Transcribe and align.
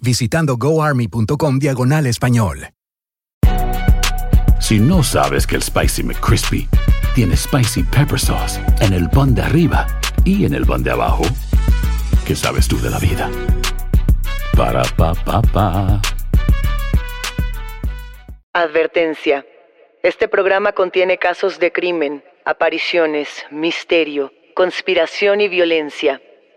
visitando 0.00 0.56
goarmy.com 0.56 1.58
diagonal 1.58 2.06
español. 2.06 2.68
Si 4.60 4.80
no 4.80 5.02
sabes 5.02 5.46
que 5.46 5.56
el 5.56 5.62
Spicy 5.62 6.02
McCrispy 6.02 6.68
tiene 7.14 7.36
Spicy 7.36 7.82
Pepper 7.84 8.18
Sauce 8.18 8.60
en 8.80 8.92
el 8.92 9.08
pan 9.10 9.34
de 9.34 9.42
arriba 9.42 9.86
y 10.24 10.44
en 10.44 10.54
el 10.54 10.66
pan 10.66 10.82
de 10.82 10.90
abajo, 10.90 11.24
¿qué 12.26 12.34
sabes 12.34 12.66
tú 12.66 12.80
de 12.80 12.90
la 12.90 12.98
vida? 12.98 13.30
Para, 14.56 14.82
pa, 14.96 15.14
pa, 15.14 15.42
pa. 15.42 16.00
Advertencia. 18.54 19.46
Este 20.02 20.28
programa 20.28 20.72
contiene 20.72 21.18
casos 21.18 21.58
de 21.58 21.72
crimen, 21.72 22.24
apariciones, 22.44 23.44
misterio, 23.50 24.32
conspiración 24.54 25.40
y 25.42 25.48
violencia. 25.48 26.20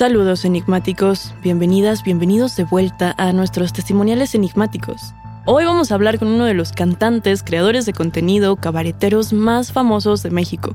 Saludos 0.00 0.46
enigmáticos, 0.46 1.34
bienvenidas, 1.42 2.02
bienvenidos 2.02 2.56
de 2.56 2.64
vuelta 2.64 3.14
a 3.18 3.34
nuestros 3.34 3.74
testimoniales 3.74 4.34
enigmáticos. 4.34 5.12
Hoy 5.44 5.66
vamos 5.66 5.92
a 5.92 5.94
hablar 5.94 6.18
con 6.18 6.28
uno 6.28 6.46
de 6.46 6.54
los 6.54 6.72
cantantes, 6.72 7.42
creadores 7.42 7.84
de 7.84 7.92
contenido, 7.92 8.56
cabareteros 8.56 9.34
más 9.34 9.72
famosos 9.72 10.22
de 10.22 10.30
México. 10.30 10.74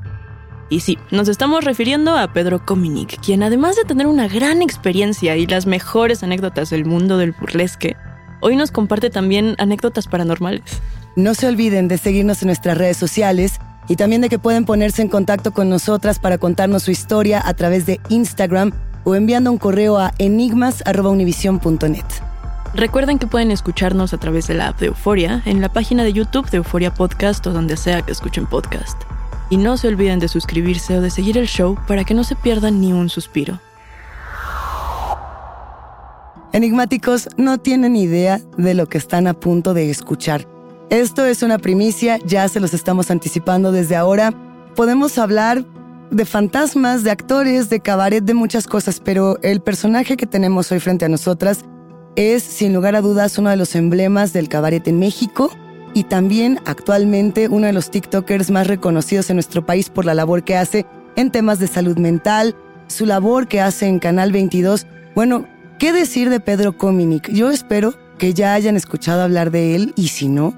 Y 0.70 0.78
sí, 0.78 0.96
nos 1.10 1.26
estamos 1.26 1.64
refiriendo 1.64 2.16
a 2.16 2.32
Pedro 2.32 2.64
Cominic, 2.64 3.20
quien 3.20 3.42
además 3.42 3.74
de 3.74 3.82
tener 3.82 4.06
una 4.06 4.28
gran 4.28 4.62
experiencia 4.62 5.36
y 5.36 5.48
las 5.48 5.66
mejores 5.66 6.22
anécdotas 6.22 6.70
del 6.70 6.84
mundo 6.84 7.18
del 7.18 7.32
burlesque, 7.32 7.96
hoy 8.40 8.54
nos 8.54 8.70
comparte 8.70 9.10
también 9.10 9.56
anécdotas 9.58 10.06
paranormales. 10.06 10.62
No 11.16 11.34
se 11.34 11.48
olviden 11.48 11.88
de 11.88 11.98
seguirnos 11.98 12.42
en 12.42 12.46
nuestras 12.46 12.78
redes 12.78 12.96
sociales 12.96 13.58
y 13.88 13.96
también 13.96 14.22
de 14.22 14.28
que 14.28 14.38
pueden 14.38 14.64
ponerse 14.64 15.02
en 15.02 15.08
contacto 15.08 15.52
con 15.52 15.68
nosotras 15.68 16.20
para 16.20 16.38
contarnos 16.38 16.84
su 16.84 16.92
historia 16.92 17.42
a 17.44 17.54
través 17.54 17.86
de 17.86 18.00
Instagram 18.08 18.70
o 19.06 19.14
enviando 19.14 19.52
un 19.52 19.58
correo 19.58 19.98
a 19.98 20.12
enigmas.univision.net. 20.18 22.04
Recuerden 22.74 23.20
que 23.20 23.28
pueden 23.28 23.52
escucharnos 23.52 24.12
a 24.12 24.18
través 24.18 24.48
de 24.48 24.54
la 24.54 24.68
app 24.68 24.80
de 24.80 24.86
Euforia, 24.86 25.42
en 25.46 25.60
la 25.60 25.72
página 25.72 26.02
de 26.02 26.12
YouTube 26.12 26.50
de 26.50 26.56
Euforia 26.56 26.92
Podcast 26.92 27.46
o 27.46 27.52
donde 27.52 27.76
sea 27.76 28.02
que 28.02 28.10
escuchen 28.10 28.46
podcast. 28.46 29.00
Y 29.48 29.58
no 29.58 29.76
se 29.76 29.86
olviden 29.86 30.18
de 30.18 30.26
suscribirse 30.26 30.98
o 30.98 31.00
de 31.00 31.10
seguir 31.10 31.38
el 31.38 31.46
show 31.46 31.78
para 31.86 32.02
que 32.02 32.14
no 32.14 32.24
se 32.24 32.34
pierdan 32.34 32.80
ni 32.80 32.92
un 32.92 33.08
suspiro. 33.08 33.60
Enigmáticos 36.52 37.28
no 37.36 37.58
tienen 37.58 37.94
idea 37.94 38.40
de 38.58 38.74
lo 38.74 38.88
que 38.88 38.98
están 38.98 39.28
a 39.28 39.34
punto 39.34 39.72
de 39.72 39.88
escuchar. 39.88 40.48
Esto 40.90 41.24
es 41.24 41.44
una 41.44 41.58
primicia, 41.58 42.18
ya 42.26 42.48
se 42.48 42.58
los 42.58 42.74
estamos 42.74 43.12
anticipando 43.12 43.70
desde 43.70 43.94
ahora. 43.94 44.32
Podemos 44.74 45.16
hablar 45.16 45.64
de 46.10 46.24
fantasmas, 46.24 47.02
de 47.02 47.10
actores, 47.10 47.68
de 47.68 47.80
cabaret, 47.80 48.22
de 48.22 48.34
muchas 48.34 48.66
cosas, 48.66 49.00
pero 49.00 49.38
el 49.42 49.60
personaje 49.60 50.16
que 50.16 50.26
tenemos 50.26 50.70
hoy 50.72 50.80
frente 50.80 51.04
a 51.04 51.08
nosotras 51.08 51.64
es, 52.16 52.42
sin 52.42 52.72
lugar 52.72 52.96
a 52.96 53.00
dudas, 53.00 53.38
uno 53.38 53.50
de 53.50 53.56
los 53.56 53.74
emblemas 53.74 54.32
del 54.32 54.48
cabaret 54.48 54.86
en 54.88 54.98
México 54.98 55.50
y 55.94 56.04
también 56.04 56.60
actualmente 56.64 57.48
uno 57.48 57.66
de 57.66 57.72
los 57.72 57.90
TikTokers 57.90 58.50
más 58.50 58.66
reconocidos 58.66 59.30
en 59.30 59.36
nuestro 59.36 59.64
país 59.64 59.90
por 59.90 60.04
la 60.04 60.14
labor 60.14 60.44
que 60.44 60.56
hace 60.56 60.86
en 61.16 61.30
temas 61.30 61.58
de 61.58 61.66
salud 61.66 61.98
mental, 61.98 62.54
su 62.86 63.06
labor 63.06 63.48
que 63.48 63.60
hace 63.60 63.86
en 63.86 63.98
Canal 63.98 64.32
22. 64.32 64.86
Bueno, 65.14 65.46
¿qué 65.78 65.92
decir 65.92 66.30
de 66.30 66.40
Pedro 66.40 66.76
Cominic? 66.76 67.30
Yo 67.30 67.50
espero 67.50 67.94
que 68.18 68.34
ya 68.34 68.54
hayan 68.54 68.76
escuchado 68.76 69.22
hablar 69.22 69.50
de 69.50 69.74
él 69.74 69.92
y 69.96 70.08
si 70.08 70.28
no, 70.28 70.54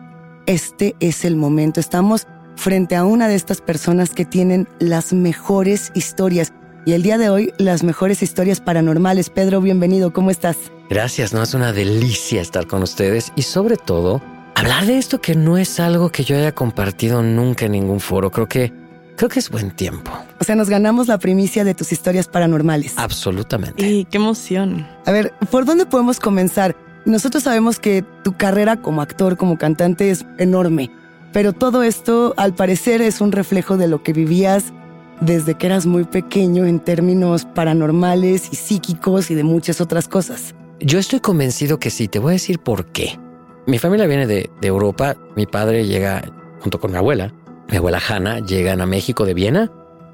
este 0.47 0.97
es 1.01 1.25
el 1.25 1.37
momento. 1.37 1.81
Estamos 1.81 2.27
frente 2.59 2.97
a 2.97 3.05
una 3.05 3.29
de 3.29 3.37
estas 3.37 3.61
personas 3.61 4.11
que 4.11 4.25
tienen 4.25 4.69
las 4.81 5.13
mejores 5.13 5.91
historias. 5.95 6.53
Y 6.85 6.93
el 6.93 7.03
día 7.03 7.17
de 7.17 7.31
hoy, 7.31 7.55
las 7.59 7.85
mejores 7.85 8.23
historias 8.23 8.61
paranormales. 8.61 9.31
Pedro, 9.31 9.61
bienvenido, 9.61 10.13
¿cómo 10.13 10.31
estás? 10.31 10.57
Gracias, 10.91 11.33
no 11.33 11.43
es 11.43 11.55
una 11.55 11.73
delicia 11.73 12.41
estar 12.41 12.67
con 12.67 12.83
ustedes 12.83 13.33
y 13.37 13.43
sobre 13.43 13.77
todo 13.77 14.23
hablar 14.55 14.87
de 14.87 14.99
esto 14.99 15.21
que 15.21 15.35
no 15.35 15.57
es 15.57 15.79
algo 15.81 16.11
que 16.11 16.25
yo 16.25 16.37
haya 16.37 16.53
compartido 16.55 17.23
nunca 17.23 17.67
en 17.67 17.73
ningún 17.73 18.01
foro. 18.01 18.31
Creo 18.31 18.49
que 18.49 18.73
creo 19.17 19.29
que 19.29 19.39
es 19.39 19.51
buen 19.51 19.71
tiempo. 19.71 20.11
O 20.41 20.45
sea, 20.45 20.57
nos 20.57 20.71
ganamos 20.71 21.09
la 21.09 21.19
primicia 21.19 21.65
de 21.65 21.75
tus 21.75 21.93
historias 21.93 22.27
paranormales. 22.27 22.95
Absolutamente. 22.97 23.87
Y 23.87 24.05
qué 24.07 24.17
emoción. 24.17 24.87
A 25.07 25.13
ver, 25.13 25.33
¿por 25.51 25.65
dónde 25.65 25.87
podemos 25.87 26.21
comenzar? 26.21 26.75
Nosotros 27.05 27.43
sabemos 27.45 27.79
que 27.79 28.05
tu 28.25 28.37
carrera 28.37 28.77
como 28.81 29.03
actor, 29.03 29.37
como 29.37 29.59
cantante 29.59 30.11
es 30.11 30.25
enorme, 30.39 30.91
pero 31.33 31.53
todo 31.53 31.83
esto 31.83 32.35
al 32.37 32.55
parecer 32.55 33.03
es 33.03 33.21
un 33.21 33.33
reflejo 33.33 33.77
de 33.77 33.89
lo 33.89 34.03
que 34.03 34.13
vivías 34.13 34.73
desde 35.21 35.55
que 35.55 35.67
eras 35.67 35.87
muy 35.87 36.05
pequeño 36.05 36.65
en 36.65 36.81
términos 36.81 37.45
paranormales 37.45 38.53
y 38.53 38.57
psíquicos 38.57 39.31
y 39.31 39.35
de 39.35 39.45
muchas 39.45 39.81
otras 39.81 40.09
cosas. 40.09 40.55
Yo 40.81 40.99
estoy 40.99 41.21
convencido 41.21 41.79
que 41.79 41.91
sí, 41.91 42.09
te 42.09 42.19
voy 42.19 42.31
a 42.31 42.33
decir 42.35 42.61
por 42.61 42.87
qué. 42.87 43.19
Mi 43.67 43.79
familia 43.79 44.07
viene 44.07 44.27
de, 44.27 44.51
Europa, 44.63 45.17
mi 45.37 45.47
padre 45.47 45.87
llega 45.87 46.23
junto 46.61 46.81
con 46.81 46.93
mi 46.93 46.97
abuela, 46.97 47.35
mi 47.69 47.77
abuela 47.77 48.01
Hanna, 48.07 48.39
llegan 48.41 48.81
a 48.81 48.87
México 48.87 49.27
de 49.27 49.35
Viena 49.35 49.71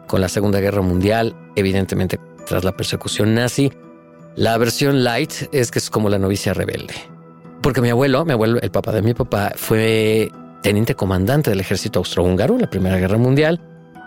con 0.09 0.21
la 0.21 0.29
Segunda 0.29 0.61
Guerra 0.61 0.83
Mundial, 0.83 1.37
evidentemente 1.55 2.19
tras 2.47 2.65
la 2.65 2.77
persecución 2.77 3.35
nazi. 3.35 3.73
La 4.37 4.59
versión 4.59 5.05
light 5.05 5.33
es 5.53 5.71
que 5.71 5.79
es 5.79 5.91
como 5.91 6.09
la 6.09 6.19
novicia 6.19 6.53
rebelde. 6.55 6.94
Porque 7.62 7.81
mi 7.81 7.91
abuelo, 7.91 8.25
mi 8.25 8.33
abuelo, 8.33 8.61
el 8.61 8.71
papá 8.71 8.93
de 8.93 9.03
mi 9.03 9.15
papá, 9.15 9.53
fue 9.55 10.31
teniente 10.64 10.94
comandante 10.94 11.50
del 11.50 11.61
ejército 11.61 11.99
austrohúngaro 11.99 12.55
en 12.55 12.62
la 12.62 12.70
Primera 12.70 12.96
Guerra 12.96 13.19
Mundial. 13.19 13.61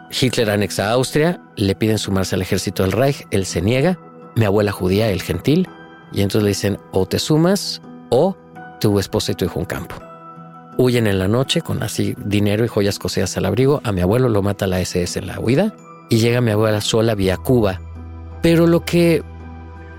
Hitler 0.09 0.49
anexa 0.49 0.89
a 0.89 0.93
Austria, 0.93 1.39
le 1.55 1.75
piden 1.75 1.99
sumarse 1.99 2.33
al 2.33 2.41
ejército 2.41 2.81
del 2.81 2.93
Reich, 2.93 3.27
él 3.29 3.45
se 3.45 3.61
niega. 3.61 3.99
Mi 4.35 4.43
abuela 4.43 4.71
judía, 4.71 5.11
el 5.11 5.21
gentil, 5.21 5.69
y 6.11 6.21
entonces 6.21 6.41
le 6.41 6.49
dicen 6.49 6.79
o 6.91 7.05
te 7.05 7.19
sumas 7.19 7.79
o 8.09 8.35
tu 8.81 8.97
esposa 8.97 9.33
y 9.33 9.35
tu 9.35 9.45
hijo 9.45 9.59
un 9.59 9.65
campo. 9.65 9.97
huyen 10.79 11.05
en 11.05 11.19
la 11.19 11.27
noche 11.27 11.61
con 11.61 11.83
así 11.83 12.15
dinero 12.25 12.65
y 12.65 12.67
joyas 12.67 12.97
cosidas 12.97 13.37
al 13.37 13.45
abrigo. 13.45 13.79
A 13.83 13.91
mi 13.91 14.01
abuelo 14.01 14.27
lo 14.27 14.41
mata 14.41 14.65
la 14.65 14.81
SS 14.81 15.19
en 15.19 15.27
la 15.27 15.39
huida 15.39 15.75
y 16.09 16.17
llega 16.17 16.41
mi 16.41 16.49
abuela 16.49 16.81
sola 16.81 17.13
vía 17.13 17.37
Cuba. 17.37 17.79
Pero 18.41 18.65
lo 18.65 18.83
que, 18.83 19.23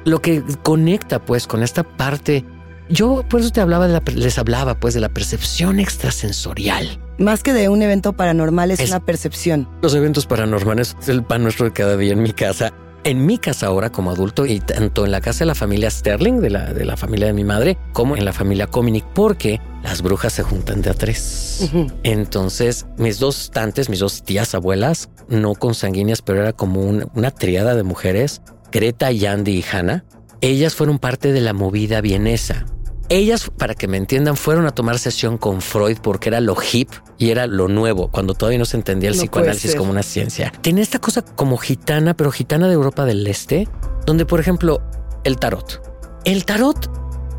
lo 0.04 0.20
que 0.20 0.42
conecta 0.64 1.24
pues 1.24 1.46
con 1.46 1.62
esta 1.62 1.84
parte, 1.84 2.44
yo 2.88 3.24
por 3.28 3.40
eso 3.40 3.50
te 3.50 3.60
hablaba 3.60 3.86
de 3.86 3.94
la, 3.94 4.02
les 4.14 4.38
hablaba 4.38 4.78
pues 4.78 4.94
de 4.94 5.00
la 5.00 5.08
percepción 5.08 5.80
extrasensorial. 5.80 6.98
Más 7.18 7.42
que 7.42 7.52
de 7.52 7.68
un 7.68 7.82
evento 7.82 8.12
paranormal 8.12 8.70
es, 8.70 8.80
una 8.88 9.04
percepción. 9.04 9.68
Los 9.82 9.94
eventos 9.94 10.26
paranormales 10.26 10.96
es 11.00 11.08
el 11.08 11.24
pan 11.24 11.42
nuestro 11.42 11.66
de 11.66 11.72
cada 11.72 11.96
día 11.96 12.12
en 12.12 12.22
mi 12.22 12.32
casa. 12.32 12.72
En 13.04 13.26
mi 13.26 13.38
casa 13.38 13.66
ahora 13.66 13.90
como 13.90 14.10
adulto 14.10 14.44
y 14.44 14.60
tanto 14.60 15.04
en 15.04 15.12
la 15.12 15.20
casa 15.20 15.40
de 15.40 15.46
la 15.46 15.54
familia 15.54 15.90
Sterling, 15.90 16.40
de 16.40 16.50
la, 16.50 16.72
de 16.72 16.84
la 16.84 16.96
familia 16.96 17.26
de 17.26 17.32
mi 17.32 17.44
madre, 17.44 17.78
como 17.92 18.16
en 18.16 18.24
la 18.24 18.32
familia 18.32 18.66
Cominic, 18.66 19.04
porque 19.14 19.60
las 19.82 20.02
brujas 20.02 20.32
se 20.32 20.42
juntan 20.42 20.82
de 20.82 20.90
a 20.90 20.94
tres. 20.94 21.70
Entonces, 22.02 22.86
mis 22.96 23.18
dos 23.18 23.50
tantes, 23.52 23.88
mis 23.88 24.00
dos 24.00 24.24
tías 24.24 24.54
abuelas, 24.54 25.08
no 25.28 25.54
consanguíneas, 25.54 26.22
pero 26.22 26.40
era 26.40 26.52
como 26.52 26.80
una 26.80 27.30
triada 27.30 27.74
de 27.74 27.84
mujeres, 27.84 28.42
Greta, 28.70 29.10
Yandy 29.10 29.58
y 29.58 29.64
Hannah, 29.70 30.04
ellas 30.40 30.74
fueron 30.74 30.98
parte 30.98 31.32
de 31.32 31.40
la 31.40 31.52
movida 31.52 32.00
vienesa. 32.00 32.66
Ellas, 33.10 33.50
para 33.56 33.74
que 33.74 33.88
me 33.88 33.96
entiendan, 33.96 34.36
fueron 34.36 34.66
a 34.66 34.70
tomar 34.70 34.98
sesión 34.98 35.38
con 35.38 35.62
Freud 35.62 35.96
porque 36.02 36.28
era 36.28 36.40
lo 36.40 36.54
hip 36.60 36.90
y 37.16 37.30
era 37.30 37.46
lo 37.46 37.66
nuevo, 37.66 38.10
cuando 38.10 38.34
todavía 38.34 38.58
no 38.58 38.66
se 38.66 38.76
entendía 38.76 39.08
el 39.08 39.16
psicoanálisis 39.16 39.74
como 39.74 39.90
una 39.90 40.02
ciencia. 40.02 40.52
Tenía 40.60 40.82
esta 40.82 40.98
cosa 40.98 41.22
como 41.22 41.56
gitana, 41.56 42.14
pero 42.14 42.30
gitana 42.30 42.68
de 42.68 42.74
Europa 42.74 43.06
del 43.06 43.26
Este, 43.26 43.66
donde, 44.04 44.26
por 44.26 44.40
ejemplo, 44.40 44.82
el 45.24 45.38
tarot. 45.38 45.82
El 46.24 46.44
tarot 46.44 46.90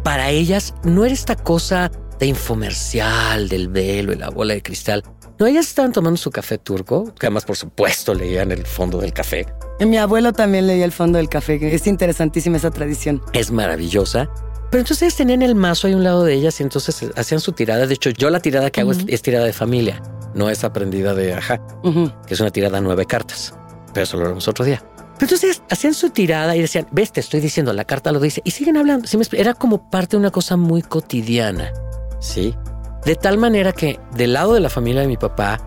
para 0.03 0.31
ellas 0.31 0.73
no 0.83 1.05
era 1.05 1.13
esta 1.13 1.35
cosa 1.35 1.91
de 2.17 2.25
infomercial, 2.25 3.47
del 3.47 3.67
velo 3.67 4.11
y 4.11 4.15
la 4.15 4.29
bola 4.29 4.55
de 4.55 4.63
cristal. 4.63 5.03
No, 5.37 5.45
ellas 5.45 5.67
estaban 5.67 5.93
tomando 5.93 6.17
su 6.17 6.31
café 6.31 6.57
turco, 6.57 7.13
que 7.17 7.27
además, 7.27 7.45
por 7.45 7.55
supuesto, 7.55 8.13
leían 8.13 8.51
el 8.51 8.65
fondo 8.65 8.99
del 8.99 9.13
café. 9.13 9.45
Mi 9.79 9.97
abuelo 9.97 10.33
también 10.33 10.67
leía 10.67 10.83
el 10.83 10.91
fondo 10.91 11.17
del 11.17 11.29
café. 11.29 11.59
Es 11.73 11.87
interesantísima 11.87 12.57
esa 12.57 12.71
tradición. 12.71 13.21
Es 13.31 13.49
maravillosa. 13.49 14.29
Pero 14.69 14.81
entonces 14.81 15.01
ellas 15.03 15.15
tenían 15.15 15.41
el 15.41 15.55
mazo 15.55 15.87
ahí 15.87 15.93
a 15.93 15.97
un 15.97 16.03
lado 16.03 16.23
de 16.23 16.33
ellas 16.33 16.59
y 16.59 16.63
entonces 16.63 17.09
hacían 17.15 17.39
su 17.39 17.53
tirada. 17.53 17.87
De 17.87 17.93
hecho, 17.95 18.11
yo 18.11 18.29
la 18.29 18.39
tirada 18.39 18.69
que 18.69 18.81
hago 18.81 18.91
es, 18.91 19.21
tirada 19.21 19.45
de 19.45 19.53
familia, 19.53 20.01
no 20.35 20.49
es 20.49 20.63
aprendida 20.63 21.15
de 21.15 21.33
ajá, 21.33 21.59
que 22.27 22.33
es 22.33 22.39
una 22.39 22.51
tirada 22.51 22.77
a 22.77 22.81
nueve 22.81 23.05
cartas. 23.05 23.55
Pero 23.93 24.03
eso 24.03 24.17
lo 24.17 24.25
haremos 24.25 24.47
otro 24.47 24.65
día. 24.65 24.83
Pero 24.95 25.33
entonces 25.33 25.63
hacían 25.69 25.95
su 25.95 26.11
tirada 26.11 26.55
y 26.55 26.61
decían, 26.61 26.87
ves, 26.91 27.11
te 27.11 27.19
estoy 27.19 27.39
diciendo, 27.39 27.73
la 27.73 27.83
carta 27.83 28.11
lo 28.11 28.19
dice. 28.19 28.41
Y 28.45 28.51
siguen 28.51 28.77
hablando. 28.77 29.07
Era 29.33 29.53
como 29.55 29.89
parte 29.89 30.11
de 30.11 30.17
una 30.17 30.31
cosa 30.31 30.55
muy 30.55 30.83
cotidiana. 30.83 31.73
Sí. 32.19 32.55
De 33.05 33.15
tal 33.15 33.37
manera 33.37 33.73
que 33.73 33.99
del 34.15 34.33
lado 34.33 34.53
de 34.53 34.59
la 34.59 34.69
familia 34.69 35.01
de 35.01 35.07
mi 35.07 35.17
papá 35.17 35.59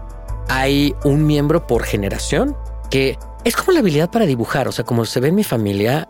hay 0.49 0.95
un 1.05 1.27
miembro 1.27 1.67
por 1.67 1.83
generación 1.83 2.57
que 2.89 3.19
es 3.45 3.57
como 3.57 3.73
la 3.73 3.81
habilidad 3.81 4.11
para 4.11 4.27
dibujar. 4.27 4.69
O 4.69 4.73
sea, 4.73 4.85
como 4.85 5.05
se 5.05 5.19
ve 5.19 5.29
en 5.29 5.35
mi 5.35 5.45
familia, 5.45 6.09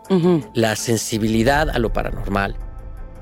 la 0.53 0.75
sensibilidad 0.75 1.69
a 1.69 1.79
lo 1.79 1.91
paranormal 1.91 2.55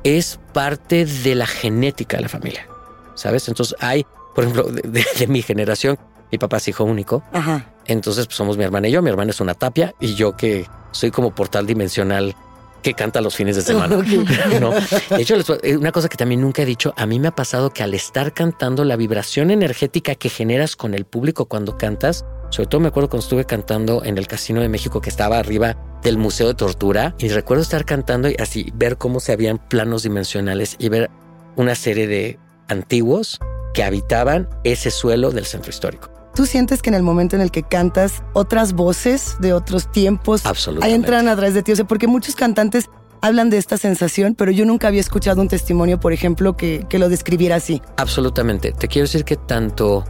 es 0.03 0.39
parte 0.53 1.05
de 1.05 1.35
la 1.35 1.47
genética 1.47 2.17
de 2.17 2.23
la 2.23 2.29
familia. 2.29 2.67
¿Sabes? 3.15 3.47
Entonces 3.47 3.75
hay, 3.79 4.05
por 4.33 4.43
ejemplo, 4.43 4.63
de, 4.71 5.27
mi 5.27 5.41
generación, 5.41 5.97
mi 6.31 6.37
papá 6.37 6.57
es 6.57 6.67
hijo 6.67 6.83
único. 6.83 7.23
Ajá. 7.33 7.73
Entonces 7.85 8.25
pues, 8.25 8.37
somos 8.37 8.57
mi 8.57 8.63
hermana 8.63 8.87
y 8.87 8.91
yo. 8.91 9.01
Mi 9.01 9.09
hermana 9.09 9.31
es 9.31 9.39
una 9.39 9.53
tapia 9.53 9.93
y 9.99 10.15
yo 10.15 10.35
que 10.35 10.65
soy 10.91 11.11
como 11.11 11.33
portal 11.33 11.65
dimensional 11.65 12.35
que 12.81 12.93
canta 12.93 13.21
los 13.21 13.35
fines 13.35 13.55
de 13.55 13.61
semana. 13.61 13.97
¿no? 14.59 14.71
De 14.71 15.21
hecho, 15.21 15.35
una 15.77 15.91
cosa 15.91 16.09
que 16.09 16.17
también 16.17 16.41
nunca 16.41 16.63
he 16.63 16.65
dicho, 16.65 16.93
a 16.97 17.05
mí 17.05 17.19
me 17.19 17.27
ha 17.27 17.35
pasado 17.35 17.71
que 17.71 17.83
al 17.83 17.93
estar 17.93 18.33
cantando, 18.33 18.83
la 18.83 18.95
vibración 18.95 19.51
energética 19.51 20.15
que 20.15 20.29
generas 20.29 20.75
con 20.75 20.93
el 20.93 21.05
público 21.05 21.45
cuando 21.45 21.77
cantas, 21.77 22.25
sobre 22.51 22.67
todo 22.67 22.81
me 22.81 22.89
acuerdo 22.89 23.09
cuando 23.09 23.23
estuve 23.23 23.45
cantando 23.45 24.03
en 24.03 24.17
el 24.17 24.27
Casino 24.27 24.61
de 24.61 24.69
México 24.69 25.01
que 25.01 25.09
estaba 25.09 25.39
arriba 25.39 25.77
del 26.03 26.17
Museo 26.17 26.49
de 26.49 26.53
Tortura 26.53 27.15
y 27.17 27.29
recuerdo 27.29 27.63
estar 27.63 27.85
cantando 27.85 28.29
y 28.29 28.35
así 28.39 28.71
ver 28.75 28.97
cómo 28.97 29.19
se 29.19 29.31
habían 29.31 29.57
planos 29.57 30.03
dimensionales 30.03 30.75
y 30.77 30.89
ver 30.89 31.09
una 31.55 31.75
serie 31.75 32.07
de 32.07 32.39
antiguos 32.67 33.39
que 33.73 33.83
habitaban 33.83 34.49
ese 34.65 34.91
suelo 34.91 35.31
del 35.31 35.45
centro 35.45 35.69
histórico. 35.69 36.09
¿Tú 36.35 36.45
sientes 36.45 36.81
que 36.81 36.89
en 36.89 36.95
el 36.95 37.03
momento 37.03 37.35
en 37.35 37.41
el 37.41 37.51
que 37.51 37.63
cantas 37.63 38.21
otras 38.33 38.73
voces 38.73 39.37
de 39.39 39.53
otros 39.53 39.89
tiempos 39.91 40.43
ahí 40.81 40.93
entran 40.93 41.27
a 41.29 41.35
través 41.35 41.53
de 41.53 41.63
ti? 41.63 41.71
O 41.71 41.75
sea, 41.75 41.85
porque 41.85 42.07
muchos 42.07 42.35
cantantes 42.35 42.89
hablan 43.21 43.49
de 43.49 43.57
esta 43.57 43.77
sensación, 43.77 44.35
pero 44.35 44.51
yo 44.51 44.65
nunca 44.65 44.87
había 44.87 45.01
escuchado 45.01 45.41
un 45.41 45.47
testimonio, 45.47 45.99
por 45.99 46.11
ejemplo, 46.11 46.57
que, 46.57 46.85
que 46.89 46.99
lo 46.99 47.07
describiera 47.07 47.55
así. 47.55 47.81
Absolutamente. 47.97 48.73
Te 48.73 48.87
quiero 48.87 49.05
decir 49.05 49.23
que 49.23 49.37
tanto, 49.37 50.03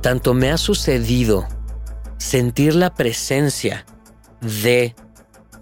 tanto 0.00 0.34
me 0.34 0.50
ha 0.50 0.58
sucedido 0.58 1.46
sentir 2.18 2.74
la 2.74 2.94
presencia 2.94 3.86
de 4.40 4.94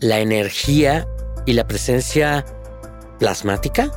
la 0.01 0.21
energía 0.21 1.07
y 1.47 1.53
la 1.53 1.67
presencia 1.67 2.45
plasmática 3.19 3.91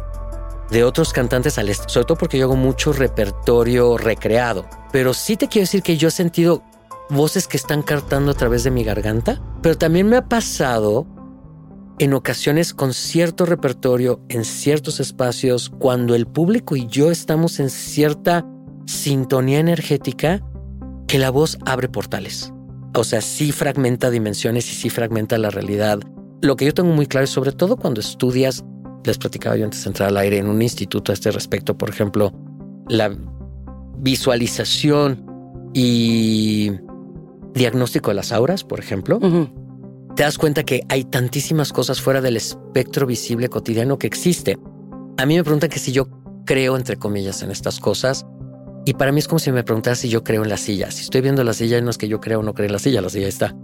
de 0.69 0.83
otros 0.83 1.13
cantantes 1.13 1.57
al 1.57 1.69
este, 1.69 1.89
sobre 1.89 2.05
todo 2.05 2.17
porque 2.17 2.37
yo 2.37 2.45
hago 2.45 2.55
mucho 2.55 2.93
repertorio 2.93 3.97
recreado. 3.97 4.65
Pero 4.91 5.13
sí 5.13 5.37
te 5.37 5.47
quiero 5.47 5.63
decir 5.63 5.83
que 5.83 5.97
yo 5.97 6.07
he 6.07 6.11
sentido 6.11 6.63
voces 7.09 7.47
que 7.47 7.57
están 7.57 7.83
cantando 7.83 8.31
a 8.31 8.35
través 8.35 8.63
de 8.63 8.71
mi 8.71 8.83
garganta, 8.83 9.41
pero 9.61 9.77
también 9.77 10.07
me 10.07 10.17
ha 10.17 10.25
pasado 10.25 11.05
en 11.99 12.13
ocasiones 12.13 12.73
con 12.73 12.93
cierto 12.93 13.45
repertorio 13.45 14.21
en 14.27 14.43
ciertos 14.43 14.99
espacios 14.99 15.69
cuando 15.69 16.13
el 16.13 16.27
público 16.27 16.75
y 16.75 16.87
yo 16.87 17.09
estamos 17.09 17.59
en 17.59 17.69
cierta 17.69 18.45
sintonía 18.85 19.59
energética 19.59 20.43
que 21.07 21.19
la 21.19 21.29
voz 21.29 21.57
abre 21.65 21.89
portales. 21.89 22.51
O 22.95 23.03
sea, 23.03 23.21
sí 23.21 23.51
fragmenta 23.51 24.09
dimensiones 24.09 24.71
y 24.71 24.75
sí 24.75 24.89
fragmenta 24.89 25.37
la 25.37 25.49
realidad. 25.49 25.99
Lo 26.41 26.55
que 26.55 26.65
yo 26.65 26.73
tengo 26.73 26.91
muy 26.91 27.07
claro 27.07 27.25
es 27.25 27.29
sobre 27.29 27.51
todo 27.51 27.77
cuando 27.77 27.99
estudias 27.99 28.63
les 29.03 29.17
platicaba 29.17 29.55
yo 29.55 29.65
antes 29.65 29.83
de 29.83 29.89
entrar 29.89 30.09
al 30.09 30.17
aire 30.17 30.37
en 30.37 30.47
un 30.47 30.61
instituto 30.61 31.11
a 31.11 31.13
este 31.13 31.31
respecto, 31.31 31.77
por 31.77 31.89
ejemplo, 31.89 32.33
la 32.87 33.15
visualización 33.97 35.25
y 35.73 36.71
diagnóstico 37.53 38.09
de 38.11 38.15
las 38.15 38.31
auras, 38.31 38.63
por 38.63 38.79
ejemplo, 38.79 39.19
te 40.15 40.23
das 40.23 40.37
cuenta 40.37 40.63
que 40.63 40.81
hay 40.89 41.03
tantísimas 41.03 41.73
cosas 41.73 42.01
fuera 42.01 42.21
del 42.21 42.37
espectro 42.37 43.05
visible 43.05 43.49
cotidiano 43.49 43.97
que 43.97 44.07
existe. 44.07 44.57
A 45.17 45.25
mí 45.25 45.35
me 45.35 45.43
preguntan 45.43 45.69
que 45.69 45.79
si 45.79 45.91
yo 45.91 46.07
creo, 46.45 46.75
entre 46.77 46.97
comillas, 46.97 47.43
en 47.43 47.51
estas 47.51 47.79
cosas. 47.79 48.25
Y 48.85 48.93
para 48.93 49.11
mí 49.11 49.19
es 49.19 49.27
como 49.27 49.39
si 49.39 49.51
me 49.51 49.63
preguntaras 49.63 49.99
si 49.99 50.09
yo 50.09 50.23
creo 50.23 50.43
en 50.43 50.49
la 50.49 50.57
silla. 50.57 50.91
Si 50.91 51.01
estoy 51.01 51.21
viendo 51.21 51.43
la 51.43 51.53
silla, 51.53 51.81
no 51.81 51.89
es 51.89 51.97
que 51.97 52.07
yo 52.07 52.21
creo 52.21 52.39
o 52.39 52.43
no 52.43 52.53
creo 52.53 52.67
en 52.67 52.73
la 52.73 52.79
silla, 52.79 53.01
la 53.01 53.09
silla 53.09 53.27
está. 53.27 53.55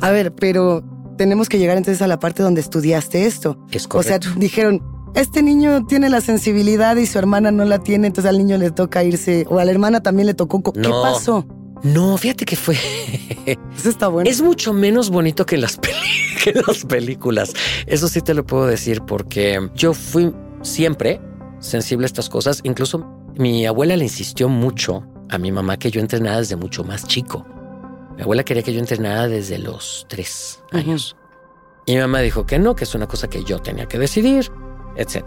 A 0.00 0.10
ver, 0.10 0.32
pero 0.34 0.82
tenemos 1.18 1.50
que 1.50 1.58
llegar 1.58 1.76
entonces 1.76 2.00
a 2.00 2.06
la 2.06 2.18
parte 2.18 2.42
donde 2.42 2.62
estudiaste 2.62 3.26
esto. 3.26 3.58
Es 3.70 3.86
correcto. 3.86 4.28
O 4.28 4.32
sea, 4.32 4.40
dijeron, 4.40 4.82
este 5.14 5.42
niño 5.42 5.84
tiene 5.86 6.08
la 6.08 6.22
sensibilidad 6.22 6.96
y 6.96 7.04
su 7.04 7.18
hermana 7.18 7.50
no 7.50 7.64
la 7.66 7.80
tiene, 7.80 8.06
entonces 8.06 8.30
al 8.30 8.38
niño 8.38 8.56
le 8.56 8.70
toca 8.70 9.04
irse, 9.04 9.46
o 9.50 9.58
a 9.58 9.64
la 9.64 9.70
hermana 9.70 10.02
también 10.02 10.26
le 10.26 10.34
tocó. 10.34 10.62
¿Qué 10.62 10.88
pasó? 10.88 11.46
No, 11.82 12.16
fíjate 12.16 12.44
que 12.44 12.56
fue. 12.56 12.76
Eso 13.76 13.90
está 13.90 14.08
bueno. 14.08 14.30
Es 14.30 14.40
mucho 14.40 14.72
menos 14.72 15.10
bonito 15.10 15.44
que 15.46 15.56
las, 15.56 15.78
que 16.44 16.52
las 16.52 16.84
películas. 16.84 17.52
Eso 17.86 18.08
sí 18.08 18.20
te 18.20 18.32
lo 18.34 18.46
puedo 18.46 18.66
decir 18.66 19.02
porque 19.02 19.58
yo 19.74 19.92
fui 19.92 20.34
siempre 20.62 21.20
sensible 21.58 22.04
a 22.04 22.06
estas 22.06 22.28
cosas. 22.28 22.60
Incluso 22.64 23.06
mi 23.36 23.66
abuela 23.66 23.96
le 23.96 24.04
insistió 24.04 24.48
mucho 24.48 25.04
a 25.28 25.38
mi 25.38 25.52
mamá 25.52 25.78
que 25.78 25.90
yo 25.90 26.00
entrenara 26.00 26.38
desde 26.38 26.56
mucho 26.56 26.84
más 26.84 27.06
chico. 27.06 27.46
Mi 28.16 28.22
abuela 28.22 28.44
quería 28.44 28.62
que 28.62 28.72
yo 28.72 28.80
entrenara 28.80 29.28
desde 29.28 29.58
los 29.58 30.06
tres 30.08 30.62
años. 30.72 31.16
Y 31.86 31.94
mi 31.94 32.00
mamá 32.00 32.20
dijo 32.20 32.46
que 32.46 32.58
no, 32.58 32.74
que 32.74 32.84
es 32.84 32.94
una 32.94 33.06
cosa 33.06 33.28
que 33.28 33.42
yo 33.44 33.60
tenía 33.60 33.86
que 33.86 33.98
decidir, 33.98 34.50
etc. 34.96 35.24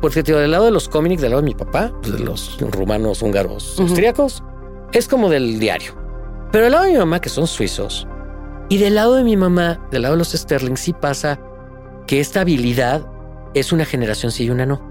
Porque 0.00 0.22
tío, 0.22 0.38
del 0.38 0.50
lado 0.50 0.64
de 0.64 0.70
los 0.70 0.88
cómics, 0.88 1.20
del 1.20 1.32
lado 1.32 1.42
de 1.42 1.48
mi 1.48 1.54
papá, 1.54 1.92
pues, 2.00 2.14
de 2.14 2.24
los 2.24 2.58
rumanos, 2.60 3.22
húngaros, 3.22 3.78
austríacos, 3.78 4.42
es 4.92 5.08
como 5.08 5.28
del 5.28 5.58
diario. 5.60 5.94
Pero 6.50 6.64
del 6.64 6.72
lado 6.72 6.84
de 6.84 6.92
mi 6.92 6.98
mamá, 6.98 7.20
que 7.20 7.28
son 7.28 7.46
suizos, 7.46 8.08
y 8.68 8.78
del 8.78 8.94
lado 8.94 9.16
de 9.16 9.24
mi 9.24 9.36
mamá, 9.36 9.86
del 9.90 10.02
lado 10.02 10.14
de 10.14 10.18
los 10.18 10.32
Sterling, 10.32 10.76
sí 10.76 10.92
pasa 10.92 11.40
que 12.06 12.20
esta 12.20 12.40
habilidad 12.40 13.06
es 13.54 13.72
una 13.72 13.84
generación 13.84 14.32
sí 14.32 14.44
y 14.44 14.50
una 14.50 14.64
no. 14.64 14.89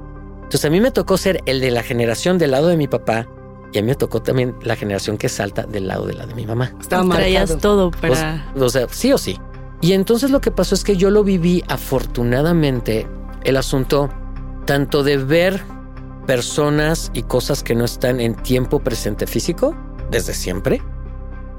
Entonces 0.49 0.65
a 0.65 0.71
mí 0.71 0.81
me 0.81 0.89
tocó 0.89 1.15
ser 1.15 1.43
el 1.45 1.61
de 1.61 1.69
la 1.69 1.83
generación 1.83 2.39
del 2.39 2.49
lado 2.49 2.69
de 2.69 2.75
mi 2.75 2.87
papá 2.87 3.27
y 3.71 3.77
a 3.77 3.83
mí 3.83 3.87
me 3.89 3.93
tocó 3.93 4.23
también 4.23 4.55
la 4.63 4.75
generación 4.75 5.19
que 5.19 5.29
salta 5.29 5.61
del 5.61 5.87
lado 5.87 6.07
de 6.07 6.15
la 6.15 6.25
de 6.25 6.33
mi 6.33 6.47
mamá. 6.47 6.73
Estaba 6.81 7.07
Traías 7.07 7.55
todo 7.59 7.91
para... 7.91 8.51
O, 8.55 8.67
sea, 8.67 8.87
sí 8.89 9.13
o 9.13 9.19
sí. 9.19 9.37
Y 9.79 9.93
entonces 9.93 10.31
lo 10.31 10.41
que 10.41 10.49
pasó 10.49 10.73
es 10.73 10.83
que 10.83 10.97
yo 10.97 11.11
lo 11.11 11.23
viví 11.23 11.63
afortunadamente 11.67 13.05
el 13.43 13.57
asunto 13.57 14.09
tanto 14.65 15.03
de 15.03 15.17
ver 15.17 15.61
personas 16.25 17.11
y 17.13 17.21
cosas 17.21 17.61
que 17.61 17.75
no 17.75 17.85
están 17.85 18.19
en 18.19 18.33
tiempo 18.33 18.79
presente 18.79 19.27
físico 19.27 19.75
desde 20.09 20.33
siempre. 20.33 20.81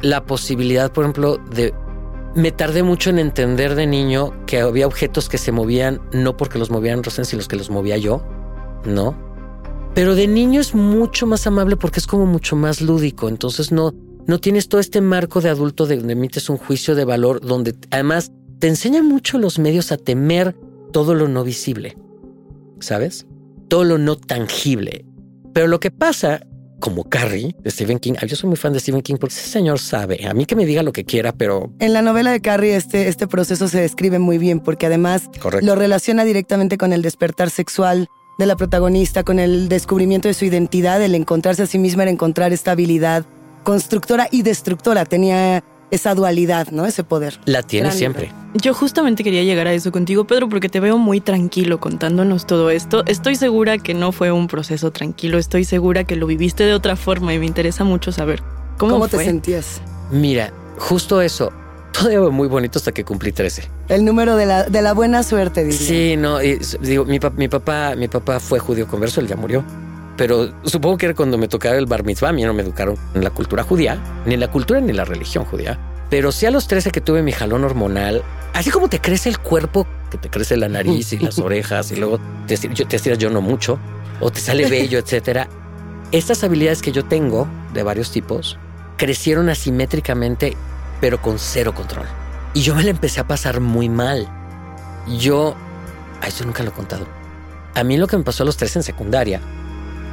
La 0.03 0.25
posibilidad, 0.25 0.91
por 0.91 1.05
ejemplo, 1.05 1.37
de... 1.37 1.73
Me 2.35 2.51
tardé 2.51 2.83
mucho 2.83 3.11
en 3.11 3.21
entender 3.21 3.77
de 3.77 3.87
niño 3.87 4.33
que 4.47 4.59
había 4.59 4.89
objetos 4.89 5.29
que 5.29 5.39
se 5.39 5.53
movían 5.53 6.01
no 6.11 6.37
porque 6.37 6.59
los 6.59 6.71
movían 6.73 7.05
Rosen, 7.05 7.25
sino 7.25 7.45
que 7.45 7.55
los 7.55 7.71
movía 7.71 7.97
yo, 7.97 8.25
¿no? 8.85 9.15
Pero 9.95 10.15
de 10.15 10.29
niño 10.29 10.61
es 10.61 10.75
mucho 10.75 11.27
más 11.27 11.47
amable 11.47 11.77
porque 11.77 12.01
es 12.01 12.07
como 12.07 12.27
mucho 12.27 12.57
más 12.57 12.81
lúdico. 12.81 13.29
Entonces 13.29 13.73
no, 13.73 13.93
no 14.27 14.39
tienes 14.39 14.69
todo 14.69 14.81
este 14.81 15.01
marco 15.01 15.41
de 15.41 15.49
adulto 15.49 15.87
de 15.87 15.97
donde 15.97 16.13
emites 16.13 16.49
un 16.49 16.57
juicio 16.57 16.95
de 16.95 17.05
valor, 17.05 17.41
donde 17.41 17.75
además 17.91 18.33
te 18.61 18.69
enseña 18.69 19.03
mucho 19.03 19.39
los 19.39 19.59
medios 19.59 19.91
a 19.91 19.97
temer 19.97 20.55
todo 20.93 21.15
lo 21.15 21.29
no 21.29 21.43
visible. 21.45 21.97
¿Sabes? 22.79 23.27
Todo 23.69 23.85
lo 23.85 23.99
no 23.99 24.17
tangible. 24.17 25.05
Pero 25.53 25.67
lo 25.67 25.81
que 25.81 25.91
pasa, 25.91 26.47
como 26.79 27.09
Carrie 27.09 27.57
de 27.63 27.71
Stephen 27.71 27.99
King, 27.99 28.15
yo 28.27 28.37
soy 28.37 28.49
muy 28.49 28.57
fan 28.57 28.73
de 28.73 28.81
Stephen 28.81 29.03
King 29.03 29.17
porque 29.19 29.35
ese 29.35 29.51
señor 29.51 29.81
sabe, 29.81 30.27
a 30.27 30.33
mí 30.33 30.47
que 30.47 30.57
me 30.57 30.65
diga 30.65 30.83
lo 30.83 30.93
que 30.93 31.05
quiera, 31.05 31.33
pero... 31.33 31.73
En 31.81 31.93
la 31.93 32.01
novela 32.01 32.31
de 32.31 32.41
Carrie 32.41 32.77
este, 32.77 33.09
este 33.09 33.27
proceso 33.27 33.69
se 33.69 33.81
describe 33.81 34.19
muy 34.19 34.39
bien 34.39 34.61
porque 34.61 34.87
además 34.87 35.29
Correcto. 35.43 35.67
lo 35.67 35.75
relaciona 35.75 36.25
directamente 36.25 36.79
con 36.79 36.93
el 36.93 37.03
despertar 37.03 37.51
sexual 37.51 38.09
de 38.41 38.47
la 38.47 38.57
protagonista, 38.57 39.23
con 39.23 39.39
el 39.39 39.69
descubrimiento 39.69 40.27
de 40.27 40.35
su 40.35 40.45
identidad, 40.45 41.01
el 41.01 41.15
encontrarse 41.15 41.63
a 41.63 41.67
sí 41.67 41.79
misma, 41.79 42.03
el 42.03 42.09
encontrar 42.09 42.53
esta 42.53 42.73
habilidad 42.73 43.25
constructora 43.63 44.27
y 44.33 44.43
destructora. 44.43 45.05
Tenía 45.05 45.63
esa 45.91 46.15
dualidad, 46.15 46.69
¿no? 46.71 46.87
Ese 46.87 47.05
poder. 47.05 47.39
La 47.45 47.63
tiene 47.63 47.93
siempre. 47.93 48.33
Yo 48.55 48.75
justamente 48.75 49.23
quería 49.23 49.45
llegar 49.45 49.67
a 49.67 49.73
eso 49.73 49.93
contigo, 49.93 50.27
Pedro, 50.27 50.49
porque 50.49 50.69
te 50.69 50.81
veo 50.81 50.99
muy 50.99 51.21
tranquilo 51.21 51.79
contándonos 51.79 52.47
todo 52.47 52.71
esto. 52.71 53.05
Estoy 53.07 53.37
segura 53.37 53.79
que 53.79 53.95
no 53.95 54.11
fue 54.11 54.33
un 54.33 54.47
proceso 54.47 54.91
tranquilo, 54.91 55.39
estoy 55.39 55.65
segura 55.65 56.05
que 56.05 56.17
lo 56.17 56.27
viviste 56.27 56.65
de 56.65 56.75
otra 56.75 56.97
forma 56.97 57.35
y 57.35 57.39
me 57.39 57.47
interesa 57.47 57.85
mucho 57.85 58.11
saber 58.11 58.43
cómo, 58.79 58.95
¿Cómo, 58.95 59.09
te 59.09 59.19
sentías? 59.23 59.81
Mira, 60.11 60.53
justo 60.79 61.21
eso. 61.21 61.53
Todo 61.93 62.31
muy 62.31 62.49
bonito 62.49 62.79
hasta 62.79 62.93
que 62.93 63.05
cumplí 63.05 63.33
13. 63.33 63.69
El 63.89 64.05
número 64.05 64.37
de 64.37 64.47
la, 64.47 64.63
de 64.65 64.81
la 64.83 64.93
buena 64.95 65.23
suerte, 65.23 65.65
diría. 65.65 65.79
Sí, 65.79 66.17
no, 66.17 66.43
y 66.43 66.59
digo, 66.81 67.05
mi, 67.05 67.19
mi 67.37 67.49
papá, 67.49 67.95
mi 67.97 68.09
papá 68.09 68.39
fue 68.41 68.59
judío 68.59 68.87
converso, 68.87 69.21
él 69.21 69.27
ya 69.27 69.37
murió. 69.37 69.65
Pero 70.17 70.53
supongo 70.65 70.99
que 70.99 71.07
era 71.07 71.15
cuando 71.15 71.39
me 71.39 71.49
tocaba 71.49 71.77
el 71.77 71.87
bar 71.87 72.05
mitzvah, 72.05 72.29
a 72.29 72.33
mí 72.33 72.43
no 72.45 72.53
me 72.55 72.63
educaron 72.63 72.97
en 73.15 73.25
la 73.25 73.31
cultura 73.31 73.63
judía, 73.63 73.99
ni 74.27 74.35
en 74.35 74.41
la 74.41 74.49
cultura 74.51 74.81
ni 74.81 74.91
en 74.91 74.97
la 74.97 75.05
religión 75.05 75.45
judía. 75.45 75.79
Pero 76.11 76.31
sí 76.33 76.45
a 76.47 76.51
los 76.51 76.67
13 76.69 76.91
que 76.91 77.01
tuve 77.01 77.23
mi 77.23 77.33
jalón 77.33 77.65
hormonal, 77.65 78.23
así 78.53 78.71
como 78.71 78.89
te 78.89 79.01
crece 79.01 79.29
el 79.29 79.39
cuerpo, 79.39 79.87
que 80.11 80.19
te 80.19 80.29
crece 80.29 80.57
la 80.57 80.69
nariz 80.69 81.13
y 81.13 81.19
las 81.19 81.39
orejas 81.41 81.91
y 81.93 81.97
luego 81.97 82.21
te, 82.47 82.57
yo- 82.75 82.87
te 82.87 82.97
estiras 82.97 83.19
yo 83.19 83.31
no 83.31 83.41
mucho, 83.41 83.79
o 84.21 84.31
te 84.31 84.41
sale 84.41 84.69
vello, 84.69 84.99
etcétera. 85.05 85.49
Estas 86.13 86.45
habilidades 86.45 86.83
que 86.83 86.93
yo 86.93 87.05
tengo 87.05 87.49
de 87.73 87.83
varios 87.83 88.11
tipos 88.11 88.59
crecieron 88.99 89.49
asimétricamente, 89.49 90.55
pero 91.01 91.21
con 91.21 91.39
cero 91.39 91.75
control. 91.75 92.07
Y 92.55 92.63
yo 92.63 92.75
me 92.75 92.83
la 92.83 92.91
empecé 92.91 93.21
a 93.21 93.27
pasar 93.27 93.61
muy 93.61 93.89
mal. 93.89 94.29
Yo, 95.19 95.55
a 96.21 96.27
eso 96.27 96.45
nunca 96.45 96.63
lo 96.63 96.71
he 96.71 96.73
contado. 96.73 97.07
A 97.75 97.85
mí 97.85 97.97
lo 97.97 98.07
que 98.07 98.17
me 98.17 98.25
pasó 98.25 98.43
a 98.43 98.47
los 98.47 98.57
tres 98.57 98.75
en 98.77 98.83
secundaria 98.83 99.41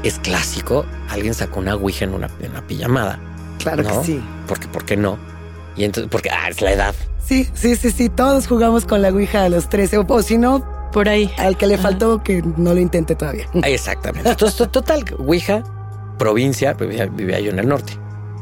es 0.03 0.20
clásico. 0.20 0.86
Alguien 1.10 1.34
sacó 1.34 1.60
una 1.60 1.75
ouija 1.75 2.06
en 2.06 2.13
una, 2.13 2.29
en 2.39 2.51
una 2.51 2.65
pijamada. 2.65 3.20
Claro 3.60 3.84
¿no? 3.84 4.01
que 4.01 4.06
sí. 4.06 4.24
Porque, 4.48 4.67
¿por 4.67 4.86
qué 4.86 4.96
no? 4.96 5.17
Y 5.75 5.84
entonces, 5.84 6.10
porque 6.12 6.29
ah, 6.29 6.50
es 6.50 6.62
la 6.62 6.72
edad. 6.72 6.96
Sí, 7.24 7.50
sí, 7.53 7.75
sí, 7.75 7.91
sí. 7.91 8.10
Todos 8.10 8.48
jugamos 8.48 8.86
con 8.86 9.01
la 9.01 9.10
Ouija 9.10 9.44
a 9.44 9.50
los 9.50 9.70
13. 9.70 9.98
O, 10.00 10.06
o 10.08 10.22
si 10.22 10.38
no, 10.38 10.65
Por 10.91 11.10
ahí. 11.10 11.29
al 11.38 11.58
que 11.58 11.67
le 11.67 11.77
faltó 11.77 12.24
que 12.24 12.41
no 12.41 12.74
lo 12.74 12.79
intente 12.79 13.15
todavía. 13.15 13.48
Exactamente. 13.63 14.29
Entonces, 14.29 14.72
total, 14.72 15.03
ouija, 15.20 15.63
provincia, 16.17 16.74
vivía, 16.74 17.06
vivía 17.08 17.39
yo 17.39 17.51
en 17.51 17.60
el 17.60 17.67
norte. 17.67 17.94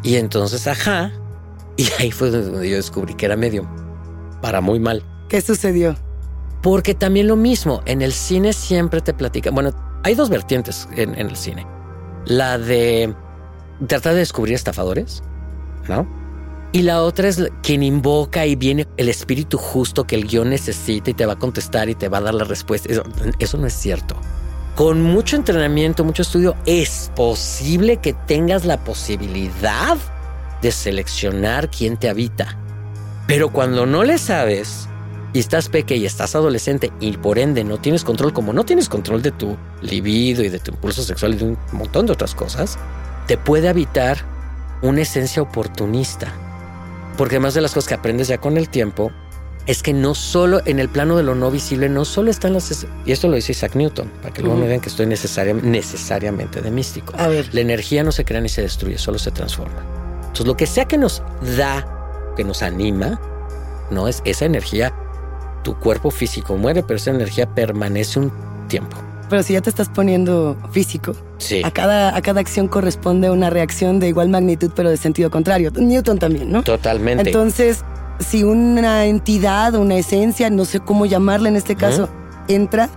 Y 0.04 0.16
entonces, 0.18 0.68
ajá. 0.68 1.12
Y 1.78 1.88
ahí 2.00 2.12
fue 2.12 2.32
donde 2.32 2.70
yo 2.70 2.78
descubrí 2.78 3.14
que 3.14 3.26
era 3.26 3.36
medium. 3.36 3.68
Para 4.42 4.62
muy 4.62 4.80
mal. 4.80 5.04
¿Qué 5.28 5.42
sucedió? 5.42 5.96
Porque 6.62 6.96
también 6.96 7.28
lo 7.28 7.36
mismo, 7.36 7.82
en 7.86 8.02
el 8.02 8.14
cine 8.14 8.54
siempre 8.54 9.02
te 9.02 9.14
platican. 9.14 9.54
Bueno, 9.54 9.72
hay 10.04 10.16
dos 10.16 10.30
vertientes 10.30 10.88
en, 10.96 11.14
en 11.20 11.30
el 11.30 11.36
cine. 11.36 11.66
La 12.26 12.58
de 12.58 13.14
tratar 13.88 14.14
de 14.14 14.20
descubrir 14.20 14.56
estafadores, 14.56 15.22
¿no? 15.88 16.08
Y 16.72 16.82
la 16.82 17.04
otra 17.04 17.28
es 17.30 17.42
quien 17.64 17.84
invoca 17.84 18.46
y 18.46 18.56
viene 18.56 18.88
el 18.98 19.08
espíritu 19.08 19.58
justo 19.58 20.06
que 20.06 20.16
el 20.16 20.28
guion 20.28 20.50
necesita 20.50 21.10
y 21.10 21.14
te 21.14 21.26
va 21.26 21.34
a 21.34 21.40
contestar 21.40 21.88
y 21.90 21.96
te 21.96 22.10
va 22.10 22.18
a 22.18 22.22
dar 22.22 22.34
la 22.34 22.44
respuesta. 22.44 22.92
Eso, 22.92 23.04
eso 23.40 23.58
no 23.58 23.68
es 23.68 23.74
cierto. 23.74 24.16
Con 24.76 25.02
mucho 25.02 25.38
entrenamiento, 25.38 26.04
mucho 26.04 26.24
estudio, 26.24 26.56
es 26.66 27.12
posible 27.16 27.98
que 27.98 28.12
tengas 28.12 28.66
la 28.66 28.84
posibilidad 28.84 29.98
de 30.66 30.72
seleccionar 30.72 31.70
quién 31.70 31.96
te 31.96 32.10
habita. 32.10 32.58
Pero 33.28 33.50
cuando 33.52 33.86
no 33.86 34.04
le 34.04 34.18
sabes, 34.18 34.88
y 35.32 35.38
estás 35.40 35.70
peque 35.70 35.96
y 35.96 36.06
estás 36.06 36.34
adolescente 36.34 36.92
y 37.00 37.18
por 37.18 37.38
ende 37.38 37.64
no 37.64 37.78
tienes 37.78 38.04
control, 38.04 38.34
como 38.34 38.52
no 38.52 38.64
tienes 38.66 38.90
control 38.90 39.22
de 39.22 39.32
tu 39.32 39.58
libido 39.82 40.44
y 40.44 40.50
de 40.50 40.58
tu 40.60 40.72
impulso 40.72 41.04
sexual 41.04 41.36
y 41.36 41.38
de 41.38 41.44
un 41.46 41.58
montón 41.72 42.08
de 42.08 42.14
otras 42.14 42.34
cosas, 42.34 42.80
te 43.28 43.38
puede 43.38 43.70
habitar 43.70 44.18
una 44.82 45.02
esencia 45.02 45.42
oportunista. 45.44 46.34
Porque 47.16 47.36
además 47.36 47.54
de 47.54 47.62
las 47.62 47.74
cosas 47.74 47.88
que 47.90 47.94
aprendes 47.94 48.28
ya 48.28 48.40
con 48.40 48.58
el 48.58 48.70
tiempo, 48.70 49.12
es 49.68 49.84
que 49.84 49.94
no 49.94 50.16
solo 50.16 50.62
en 50.66 50.80
el 50.80 50.90
plano 50.90 51.16
de 51.16 51.24
lo 51.24 51.36
no 51.36 51.52
visible, 51.52 51.90
no 51.90 52.06
solo 52.06 52.32
están 52.32 52.54
las... 52.54 52.86
Y 53.06 53.12
esto 53.12 53.28
lo 53.28 53.36
dice 53.36 53.52
Isaac 53.52 53.76
Newton, 53.76 54.10
para 54.22 54.34
que 54.34 54.42
luego 54.42 54.56
Ujú. 54.56 54.64
me 54.64 54.70
vean 54.70 54.82
que 54.82 54.90
estoy 54.90 55.06
necesariam- 55.06 55.62
necesariamente 55.62 56.62
de 56.62 56.72
místico. 56.72 57.14
A 57.18 57.28
ver. 57.28 57.50
La 57.54 57.62
energía 57.62 58.04
no 58.04 58.12
se 58.12 58.26
crea 58.26 58.42
ni 58.42 58.50
se 58.50 58.62
destruye, 58.64 58.98
solo 58.98 59.20
se 59.20 59.32
transforma. 59.32 59.84
Entonces, 60.36 60.48
lo 60.48 60.58
que 60.58 60.68
sea 60.68 60.84
que 60.84 60.98
nos 60.98 61.24
da, 61.58 62.34
que 62.36 62.44
nos 62.44 62.62
anima, 62.62 63.22
no 63.90 64.10
es 64.10 64.22
esa 64.26 64.44
energía. 64.44 64.94
Tu 65.64 65.80
cuerpo 65.80 66.12
físico 66.12 66.58
muere, 66.58 66.84
pero 66.84 66.98
esa 66.98 67.12
energía 67.12 67.46
permanece 67.56 68.20
un 68.20 68.34
tiempo. 68.68 68.98
Pero 69.30 69.44
si 69.44 69.54
ya 69.54 69.62
te 69.62 69.70
estás 69.70 69.88
poniendo 69.88 70.58
físico, 70.72 71.14
Sí. 71.38 71.62
a 71.64 71.72
cada, 71.72 72.14
a 72.18 72.22
cada 72.22 72.42
acción 72.42 72.68
corresponde 72.68 73.30
una 73.30 73.50
reacción 73.50 74.02
de 74.02 74.10
igual 74.10 74.28
magnitud, 74.28 74.72
pero 74.76 74.90
de 74.90 74.98
sentido 74.98 75.32
contrario. 75.32 75.72
Newton 75.74 76.20
también, 76.20 76.52
¿no? 76.52 76.64
Totalmente. 76.64 77.30
Entonces, 77.30 77.86
si 78.20 78.44
una 78.44 79.06
entidad, 79.06 79.74
una 79.76 79.96
esencia, 79.96 80.50
no 80.50 80.66
sé 80.66 80.82
cómo 80.82 81.06
llamarla 81.06 81.48
en 81.48 81.56
este 81.56 81.78
caso, 81.78 82.10
entra, 82.50 82.90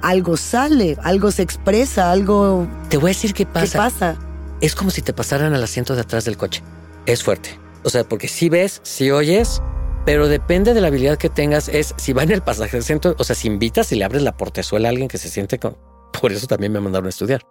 algo 0.00 0.36
sale, 0.36 0.96
algo 1.02 1.32
se 1.32 1.42
expresa, 1.42 2.12
algo 2.12 2.68
Te 2.88 2.98
voy 2.98 3.08
a 3.10 3.14
decir 3.14 3.34
qué 3.34 3.44
¿qué 3.44 3.66
pasa. 3.66 4.14
Es 4.60 4.74
como 4.74 4.90
si 4.90 5.02
te 5.02 5.12
pasaran 5.12 5.54
al 5.54 5.62
asiento 5.62 5.94
de 5.94 6.00
atrás 6.02 6.24
del 6.24 6.36
coche. 6.36 6.62
Es 7.06 7.22
fuerte. 7.22 7.58
O 7.84 7.90
sea, 7.90 8.04
porque 8.04 8.28
si 8.28 8.48
ves, 8.48 8.80
si 8.82 9.10
oyes, 9.10 9.62
pero 10.04 10.26
depende 10.28 10.74
de 10.74 10.80
la 10.80 10.88
habilidad 10.88 11.16
que 11.16 11.28
tengas. 11.28 11.68
Es 11.68 11.94
si 11.96 12.12
va 12.12 12.22
en 12.24 12.32
el 12.32 12.42
pasaje 12.42 12.78
asiento, 12.78 13.14
o 13.18 13.24
sea, 13.24 13.36
si 13.36 13.46
invitas 13.46 13.92
y 13.92 13.96
le 13.96 14.04
abres 14.04 14.22
la 14.22 14.36
portezuela 14.36 14.88
a 14.88 14.90
alguien 14.90 15.08
que 15.08 15.18
se 15.18 15.28
siente 15.28 15.58
con. 15.58 15.76
Por 16.20 16.32
eso 16.32 16.46
también 16.46 16.72
me 16.72 16.80
mandaron 16.80 17.06
a 17.06 17.10
estudiar. 17.10 17.42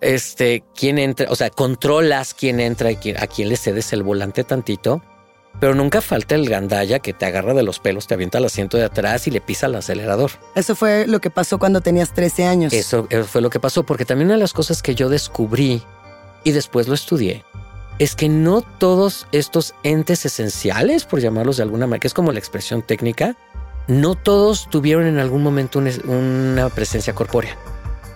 Este, 0.00 0.62
quién 0.74 0.98
entra, 0.98 1.26
o 1.30 1.36
sea, 1.36 1.50
controlas 1.50 2.34
quién 2.34 2.60
entra 2.60 2.90
y 2.90 2.96
quién- 2.96 3.16
a 3.18 3.26
quién 3.26 3.48
le 3.48 3.56
cedes 3.56 3.92
el 3.94 4.02
volante 4.02 4.44
tantito, 4.44 5.02
pero 5.58 5.74
nunca 5.74 6.02
falta 6.02 6.34
el 6.34 6.48
gandalla 6.50 6.98
que 6.98 7.14
te 7.14 7.24
agarra 7.24 7.54
de 7.54 7.62
los 7.62 7.78
pelos, 7.80 8.06
te 8.06 8.12
avienta 8.12 8.36
al 8.38 8.44
asiento 8.44 8.76
de 8.76 8.84
atrás 8.84 9.26
y 9.26 9.30
le 9.30 9.40
pisa 9.40 9.66
el 9.66 9.74
acelerador. 9.74 10.32
Eso 10.54 10.76
fue 10.76 11.06
lo 11.06 11.18
que 11.20 11.30
pasó 11.30 11.58
cuando 11.58 11.80
tenías 11.80 12.12
13 12.12 12.44
años. 12.44 12.74
Eso, 12.74 13.06
eso 13.08 13.24
fue 13.24 13.40
lo 13.40 13.48
que 13.48 13.58
pasó, 13.58 13.84
porque 13.84 14.04
también 14.04 14.26
una 14.28 14.34
de 14.34 14.40
las 14.42 14.52
cosas 14.52 14.82
que 14.82 14.94
yo 14.94 15.08
descubrí 15.08 15.82
y 16.46 16.52
después 16.52 16.86
lo 16.86 16.94
estudié 16.94 17.44
es 17.98 18.14
que 18.14 18.28
no 18.28 18.60
todos 18.60 19.26
estos 19.32 19.74
entes 19.82 20.24
esenciales, 20.24 21.04
por 21.04 21.20
llamarlos 21.20 21.56
de 21.56 21.64
alguna 21.64 21.86
manera, 21.86 22.00
que 22.00 22.06
es 22.06 22.14
como 22.14 22.30
la 22.30 22.38
expresión 22.38 22.82
técnica, 22.82 23.36
no 23.88 24.14
todos 24.14 24.68
tuvieron 24.70 25.06
en 25.06 25.18
algún 25.18 25.42
momento 25.42 25.78
una 25.78 26.68
presencia 26.68 27.14
corpórea. 27.14 27.56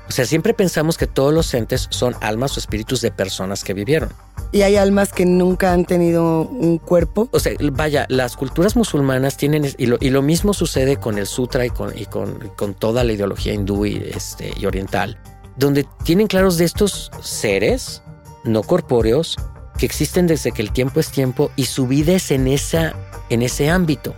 O 0.08 0.12
sea, 0.12 0.26
siempre 0.26 0.54
pensamos 0.54 0.96
que 0.99 1.06
todos 1.06 1.32
los 1.32 1.52
entes 1.54 1.87
son 1.90 2.14
almas 2.20 2.56
o 2.56 2.60
espíritus 2.60 3.00
de 3.00 3.10
personas 3.10 3.64
que 3.64 3.75
vivieron. 3.75 4.10
Y 4.52 4.62
hay 4.62 4.76
almas 4.76 5.12
que 5.12 5.25
nunca 5.25 5.72
han 5.72 5.84
tenido 5.84 6.42
un 6.42 6.78
cuerpo. 6.78 7.28
O 7.32 7.40
sea, 7.40 7.52
vaya, 7.72 8.06
las 8.08 8.37
culturas 8.37 8.76
musulmanas 8.76 9.37
tienen, 9.37 9.72
y 9.78 9.87
lo, 9.87 9.99
y 10.00 10.10
lo 10.10 10.22
mismo 10.22 10.52
sucede 10.52 10.96
con 10.99 11.18
el 11.18 11.26
sutra 11.26 11.64
y 11.64 11.70
con, 11.70 11.96
y 11.99 12.06
con, 12.06 12.40
y 12.44 12.49
con 12.56 12.75
toda 12.75 13.02
la 13.02 13.12
ideología 13.12 13.54
hindú 13.54 13.87
y, 13.87 13.96
este, 14.12 14.52
y 14.56 14.66
oriental, 14.66 15.18
donde 15.56 15.87
tienen 16.04 16.26
claros 16.26 16.58
de 16.58 16.64
estos 16.64 17.10
seres 17.22 18.02
no 18.44 18.62
corpóreos 18.62 19.37
que 19.78 19.87
existen 19.87 20.26
desde 20.26 20.52
que 20.52 20.62
el 20.62 20.73
tiempo 20.73 21.00
es 21.00 21.11
tiempo 21.11 21.50
y 21.56 21.64
su 21.64 21.87
vida 21.87 22.12
es 22.12 22.30
en, 22.30 22.49
esa, 22.49 22.94
en 23.30 23.42
ese 23.42 23.70
ámbito. 23.70 24.14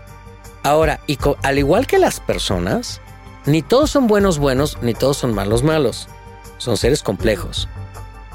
Ahora, 0.65 1.01
y 1.07 1.19
al 1.43 1.59
igual 1.59 1.87
que 1.87 1.99
las 1.99 2.21
personas, 2.21 3.01
ni 3.47 3.63
todos 3.63 3.91
son 3.91 4.07
buenos 4.07 4.39
buenos, 4.39 4.79
ni 4.83 4.95
todos 4.95 5.17
son 5.17 5.35
malos 5.35 5.63
malos. 5.63 6.09
Son 6.59 6.77
seres 6.77 7.03
complejos. 7.03 7.69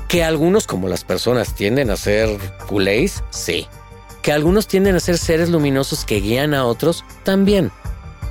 Que 0.08 0.24
algunos, 0.24 0.68
como 0.68 0.88
las 0.88 1.04
personas, 1.04 1.54
tienden 1.54 1.90
a 1.90 1.98
ser 1.98 2.38
culés, 2.68 3.24
sí. 3.30 3.68
Que 4.22 4.32
algunos 4.32 4.68
tienden 4.68 4.96
a 4.96 5.00
ser 5.00 5.18
seres 5.18 5.50
luminosos 5.50 6.06
que 6.06 6.20
guían 6.20 6.54
a 6.54 6.66
otros, 6.66 7.06
también. 7.24 7.72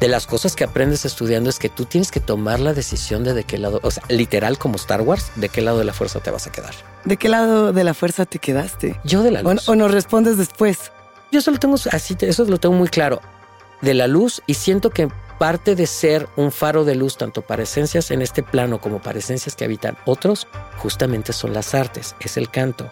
De 0.00 0.08
las 0.08 0.26
cosas 0.26 0.54
que 0.56 0.64
aprendes 0.64 1.06
estudiando 1.06 1.48
es 1.48 1.58
que 1.58 1.70
tú 1.70 1.86
tienes 1.86 2.10
que 2.10 2.20
tomar 2.20 2.60
la 2.60 2.74
decisión 2.74 3.24
de 3.24 3.32
de 3.32 3.44
qué 3.44 3.56
lado, 3.56 3.80
o 3.82 3.90
sea, 3.90 4.02
literal 4.08 4.58
como 4.58 4.76
Star 4.76 5.00
Wars, 5.00 5.30
de 5.36 5.48
qué 5.48 5.62
lado 5.62 5.78
de 5.78 5.84
la 5.84 5.94
fuerza 5.94 6.20
te 6.20 6.30
vas 6.30 6.46
a 6.46 6.52
quedar. 6.52 6.74
¿De 7.04 7.16
qué 7.16 7.30
lado 7.30 7.72
de 7.72 7.82
la 7.84 7.94
fuerza 7.94 8.26
te 8.26 8.38
quedaste? 8.38 9.00
Yo 9.04 9.22
de 9.22 9.30
la 9.30 9.40
O, 9.40 9.54
luz. 9.54 9.68
o 9.68 9.74
nos 9.74 9.90
respondes 9.90 10.36
después. 10.36 10.92
Yo 11.32 11.40
solo 11.40 11.58
tengo 11.58 11.76
así, 11.92 12.14
eso 12.20 12.44
lo 12.44 12.58
tengo 12.58 12.74
muy 12.74 12.88
claro. 12.88 13.22
De 13.80 13.94
la 13.94 14.06
luz 14.06 14.42
y 14.46 14.54
siento 14.54 14.90
que 14.90 15.08
parte 15.38 15.74
de 15.74 15.86
ser 15.86 16.28
un 16.36 16.52
faro 16.52 16.84
de 16.84 16.94
luz 16.94 17.16
tanto 17.16 17.40
para 17.42 17.62
esencias 17.62 18.10
en 18.10 18.20
este 18.22 18.42
plano 18.42 18.80
como 18.80 19.00
para 19.00 19.18
esencias 19.18 19.56
que 19.56 19.64
habitan 19.64 19.96
otros, 20.04 20.46
justamente 20.78 21.32
son 21.32 21.52
las 21.54 21.74
artes, 21.74 22.14
es 22.20 22.36
el 22.36 22.50
canto. 22.50 22.90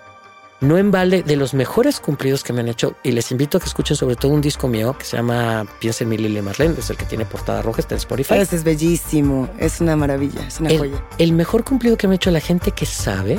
No 0.64 0.78
en 0.78 0.90
balde 0.90 1.22
de 1.22 1.36
los 1.36 1.52
mejores 1.52 2.00
cumplidos 2.00 2.42
que 2.42 2.54
me 2.54 2.60
han 2.60 2.68
hecho, 2.68 2.96
y 3.02 3.12
les 3.12 3.30
invito 3.30 3.58
a 3.58 3.60
que 3.60 3.66
escuchen 3.66 3.98
sobre 3.98 4.16
todo 4.16 4.32
un 4.32 4.40
disco 4.40 4.66
mío 4.66 4.96
que 4.98 5.04
se 5.04 5.18
llama 5.18 5.66
Piensa 5.78 6.04
en 6.04 6.08
mi 6.08 6.16
Lili 6.16 6.40
Marlene, 6.40 6.74
es 6.78 6.88
el 6.88 6.96
que 6.96 7.04
tiene 7.04 7.26
portada 7.26 7.60
roja, 7.60 7.82
está 7.82 7.94
en 7.94 7.98
Spotify. 7.98 8.36
Ese 8.36 8.56
es 8.56 8.64
bellísimo, 8.64 9.46
es 9.58 9.82
una 9.82 9.94
maravilla, 9.94 10.40
es 10.46 10.60
una 10.60 10.70
el, 10.70 10.78
joya. 10.78 11.04
El 11.18 11.34
mejor 11.34 11.64
cumplido 11.64 11.98
que 11.98 12.08
me 12.08 12.14
ha 12.14 12.16
hecho 12.16 12.30
la 12.30 12.40
gente 12.40 12.70
que 12.70 12.86
sabe, 12.86 13.38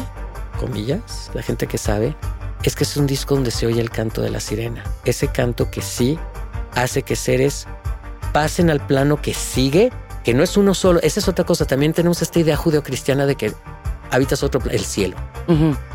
comillas, 0.60 1.32
la 1.34 1.42
gente 1.42 1.66
que 1.66 1.80
sabe, 1.80 2.16
es 2.62 2.76
que 2.76 2.84
es 2.84 2.96
un 2.96 3.08
disco 3.08 3.34
donde 3.34 3.50
se 3.50 3.66
oye 3.66 3.82
el 3.82 3.90
canto 3.90 4.22
de 4.22 4.30
la 4.30 4.40
sirena. 4.40 4.84
Ese 5.04 5.28
canto 5.30 5.72
que 5.72 5.82
sí 5.82 6.20
hace 6.76 7.02
que 7.02 7.16
seres 7.16 7.66
pasen 8.34 8.70
al 8.70 8.86
plano 8.86 9.20
que 9.20 9.34
sigue, 9.34 9.92
que 10.24 10.36
no 10.36 10.44
es 10.44 10.58
uno 10.58 10.76
solo. 10.76 11.00
Esa 11.02 11.20
es 11.22 11.28
otra 11.28 11.44
cosa. 11.44 11.66
También 11.66 11.92
tenemos 11.94 12.22
esta 12.22 12.40
idea 12.40 12.56
judeocristiana 12.56 13.26
de 13.26 13.36
que 13.36 13.52
habitas 14.12 14.44
otro 14.44 14.62
el 14.70 14.84
cielo, 14.86 15.18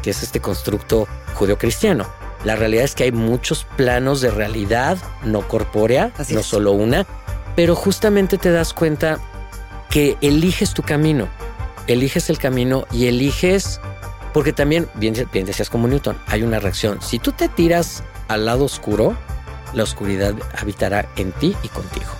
que 0.03 0.11
es 0.11 0.23
este 0.23 0.41
constructo 0.41 1.07
judeocristiano. 1.35 2.07
La 2.45 2.57
realidad 2.57 2.85
es 2.85 2.95
que 2.95 3.05
hay 3.05 3.13
muchos 3.13 3.65
planos 3.77 4.21
de 4.21 4.31
realidad 4.31 4.97
no 5.25 5.47
corpórea, 5.47 6.13
Así 6.17 6.35
no 6.35 6.41
es. 6.41 6.47
solo 6.47 6.73
una, 6.73 7.07
pero 7.55 7.75
justamente 7.75 8.39
te 8.39 8.51
das 8.51 8.73
cuenta 8.73 9.19
que 9.91 10.17
eliges 10.21 10.73
tu 10.73 10.83
camino, 10.83 11.29
eliges 11.87 12.31
el 12.31 12.39
camino 12.39 12.87
y 12.93 13.07
eliges, 13.07 13.81
porque 14.33 14.53
también, 14.53 14.89
bien, 14.95 15.15
bien 15.33 15.45
decías 15.45 15.69
como 15.69 15.89
Newton, 15.89 16.17
hay 16.27 16.43
una 16.43 16.61
reacción. 16.61 17.03
Si 17.03 17.19
tú 17.19 17.33
te 17.33 17.49
tiras 17.49 18.03
al 18.29 18.47
lado 18.47 18.65
oscuro, 18.65 19.17
la 19.75 19.83
oscuridad 19.83 20.35
habitará 20.59 21.09
en 21.17 21.33
ti 21.33 21.55
y 21.63 21.69
contigo. 21.69 22.20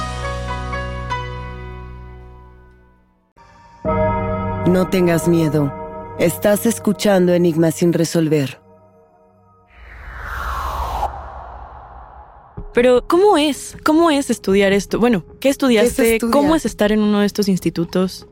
No 4.71 4.87
tengas 4.87 5.27
miedo. 5.27 5.69
Estás 6.17 6.65
escuchando 6.65 7.33
Enigmas 7.33 7.75
sin 7.75 7.91
resolver. 7.91 8.61
Pero, 12.73 13.05
¿cómo 13.05 13.37
es? 13.37 13.75
¿Cómo 13.83 14.11
es 14.11 14.29
estudiar 14.29 14.71
esto? 14.71 14.97
Bueno, 14.97 15.25
¿qué 15.41 15.49
estudiaste? 15.49 16.15
estudia? 16.15 16.31
¿Cómo 16.31 16.55
es 16.55 16.65
estar 16.65 16.93
en 16.93 17.01
uno 17.01 17.19
de 17.19 17.25
estos 17.25 17.49
institutos? 17.49 18.29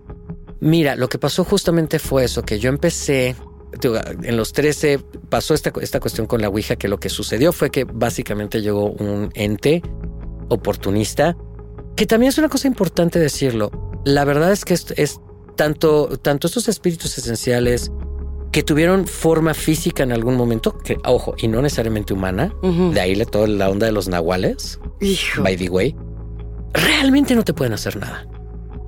Mira, 0.62 0.96
lo 0.96 1.10
que 1.10 1.18
pasó 1.18 1.44
justamente 1.44 2.00
fue 2.00 2.24
eso, 2.24 2.44
que 2.44 2.58
yo 2.58 2.70
empecé, 2.70 3.36
digo, 3.82 3.98
en 4.24 4.38
los 4.38 4.54
13 4.54 5.00
pasó 5.28 5.54
esta, 5.54 5.74
esta 5.82 6.00
cuestión 6.00 6.26
con 6.26 6.42
la 6.42 6.48
Ouija, 6.48 6.78
que 6.78 6.88
lo 6.88 7.02
que 7.02 7.10
sucedió 7.10 7.52
fue 7.52 7.70
que 7.70 7.84
básicamente 7.84 8.62
llegó 8.62 8.92
un 8.92 9.30
ente 9.34 9.82
oportunista, 10.48 11.36
que 11.98 12.06
también 12.06 12.30
es 12.30 12.38
una 12.38 12.48
cosa 12.48 12.70
importante 12.70 13.20
decirlo. 13.20 13.72
La 14.06 14.24
verdad 14.24 14.54
es 14.54 14.64
que 14.64 14.74
es, 14.74 14.94
es 14.96 15.20
tanto, 15.60 16.18
tanto 16.22 16.48
estos 16.48 16.70
espíritus 16.70 17.18
esenciales 17.18 17.92
que 18.54 18.64
tuvieron 18.64 19.06
forma 19.08 19.54
física 19.54 20.04
en 20.04 20.14
algún 20.14 20.36
momento, 20.38 20.78
que, 20.78 20.96
ojo, 21.06 21.36
y 21.38 21.50
no 21.50 21.62
necesariamente 21.62 22.14
humana, 22.14 22.54
de 22.64 23.00
ahí 23.02 23.14
le- 23.14 23.26
toda 23.26 23.46
la 23.48 23.70
onda 23.70 23.86
de 23.86 23.92
los 23.92 24.08
nahuales, 24.08 24.80
Hijo. 25.02 25.44
by 25.44 25.58
the 25.58 25.70
way, 25.70 25.96
realmente 26.74 27.36
no 27.36 27.44
te 27.44 27.54
pueden 27.54 27.74
hacer 27.74 27.98
nada. 27.98 28.26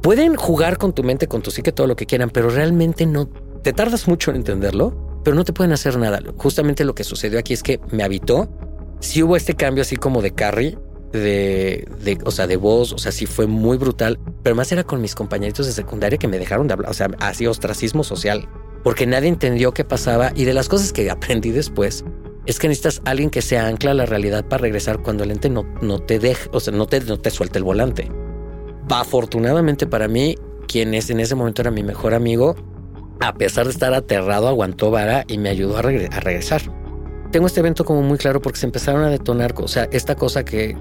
Pueden 0.02 0.36
jugar 0.36 0.78
con 0.78 0.94
tu 0.94 1.04
mente, 1.04 1.28
con 1.28 1.42
tu 1.42 1.52
psique, 1.52 1.74
todo 1.74 1.88
lo 1.88 1.96
que 1.98 2.06
quieran, 2.06 2.30
pero 2.30 2.50
realmente 2.50 3.06
no. 3.06 3.28
Te 3.64 3.74
tardas 3.74 4.08
mucho 4.08 4.32
en 4.32 4.38
entenderlo, 4.38 5.20
pero 5.24 5.36
no 5.36 5.44
te 5.44 5.52
pueden 5.54 5.74
hacer 5.74 5.98
nada. 5.98 6.20
Justamente 6.38 6.86
lo 6.86 6.96
que 6.96 7.04
sucedió 7.04 7.38
aquí 7.38 7.54
es 7.54 7.62
que 7.62 7.80
me 7.92 8.04
habitó. 8.04 8.50
Sí 9.02 9.22
hubo 9.22 9.36
este 9.36 9.56
cambio 9.56 9.82
así 9.84 9.98
como 9.98 10.22
de 10.22 10.32
Carrie, 10.32 10.78
de, 11.12 11.88
de, 12.04 12.18
o 12.26 12.32
sea, 12.32 12.48
de 12.48 12.56
voz, 12.56 12.94
o 12.94 12.98
sea, 12.98 13.12
sí 13.12 13.26
fue 13.26 13.48
muy 13.48 13.78
brutal, 13.78 14.20
pero 14.44 14.56
más 14.56 14.72
era 14.72 14.84
con 14.84 15.02
mis 15.02 15.16
compañeritos 15.16 15.66
de 15.66 15.74
secundaria 15.74 16.18
que 16.18 16.28
me 16.28 16.40
dejaron 16.40 16.68
de 16.68 16.74
hablar, 16.74 16.90
o 16.90 16.94
sea, 16.94 17.10
así 17.20 17.48
ostracismo 17.48 18.04
social, 18.04 18.48
porque 18.84 19.06
nadie 19.06 19.30
entendió 19.30 19.74
qué 19.74 19.84
pasaba 19.84 20.32
y 20.36 20.46
de 20.46 20.54
las 20.54 20.70
cosas 20.70 20.94
que 20.94 21.10
aprendí 21.12 21.52
después 21.52 22.06
es 22.46 22.58
que 22.58 22.68
necesitas 22.68 23.02
alguien 23.06 23.30
que 23.30 23.42
se 23.42 23.58
ancla 23.58 23.92
a 23.92 23.94
la 23.94 24.06
realidad 24.06 24.46
para 24.46 24.62
regresar 24.62 25.02
cuando 25.04 25.24
el 25.24 25.32
ente 25.32 25.50
no, 25.50 25.64
no 25.82 26.00
te 26.00 26.18
deje, 26.20 26.50
o 26.52 26.60
sea, 26.60 26.74
no 26.74 26.88
te, 26.88 27.00
no 27.02 27.20
te 27.20 27.30
suelte 27.30 27.60
el 27.60 27.64
volante. 27.64 28.12
Afortunadamente 28.90 29.86
para 29.86 30.08
mí, 30.08 30.36
quien 30.68 30.94
es 30.94 31.10
en 31.10 31.20
ese 31.20 31.36
momento 31.36 31.62
era 31.62 31.72
mi 31.72 31.84
mejor 31.84 32.14
amigo, 32.14 32.56
a 33.20 33.36
pesar 33.36 33.66
de 33.66 33.72
estar 33.72 33.94
aterrado, 33.94 34.48
aguantó 34.48 34.90
vara 34.90 35.24
y 35.28 35.38
me 35.38 35.50
ayudó 35.50 35.78
a, 35.78 35.80
a 35.80 35.82
regresar. 36.20 36.62
Tengo 37.32 37.46
este 37.46 37.60
evento 37.60 37.86
como 37.86 38.02
muy 38.02 38.18
claro 38.18 38.42
porque 38.42 38.60
se 38.60 38.66
empezaron 38.66 39.04
a 39.04 39.10
detonar, 39.10 39.54
o 39.58 39.68
sea, 39.68 39.88
esta 39.92 40.16
cosa 40.16 40.44
que 40.44 40.76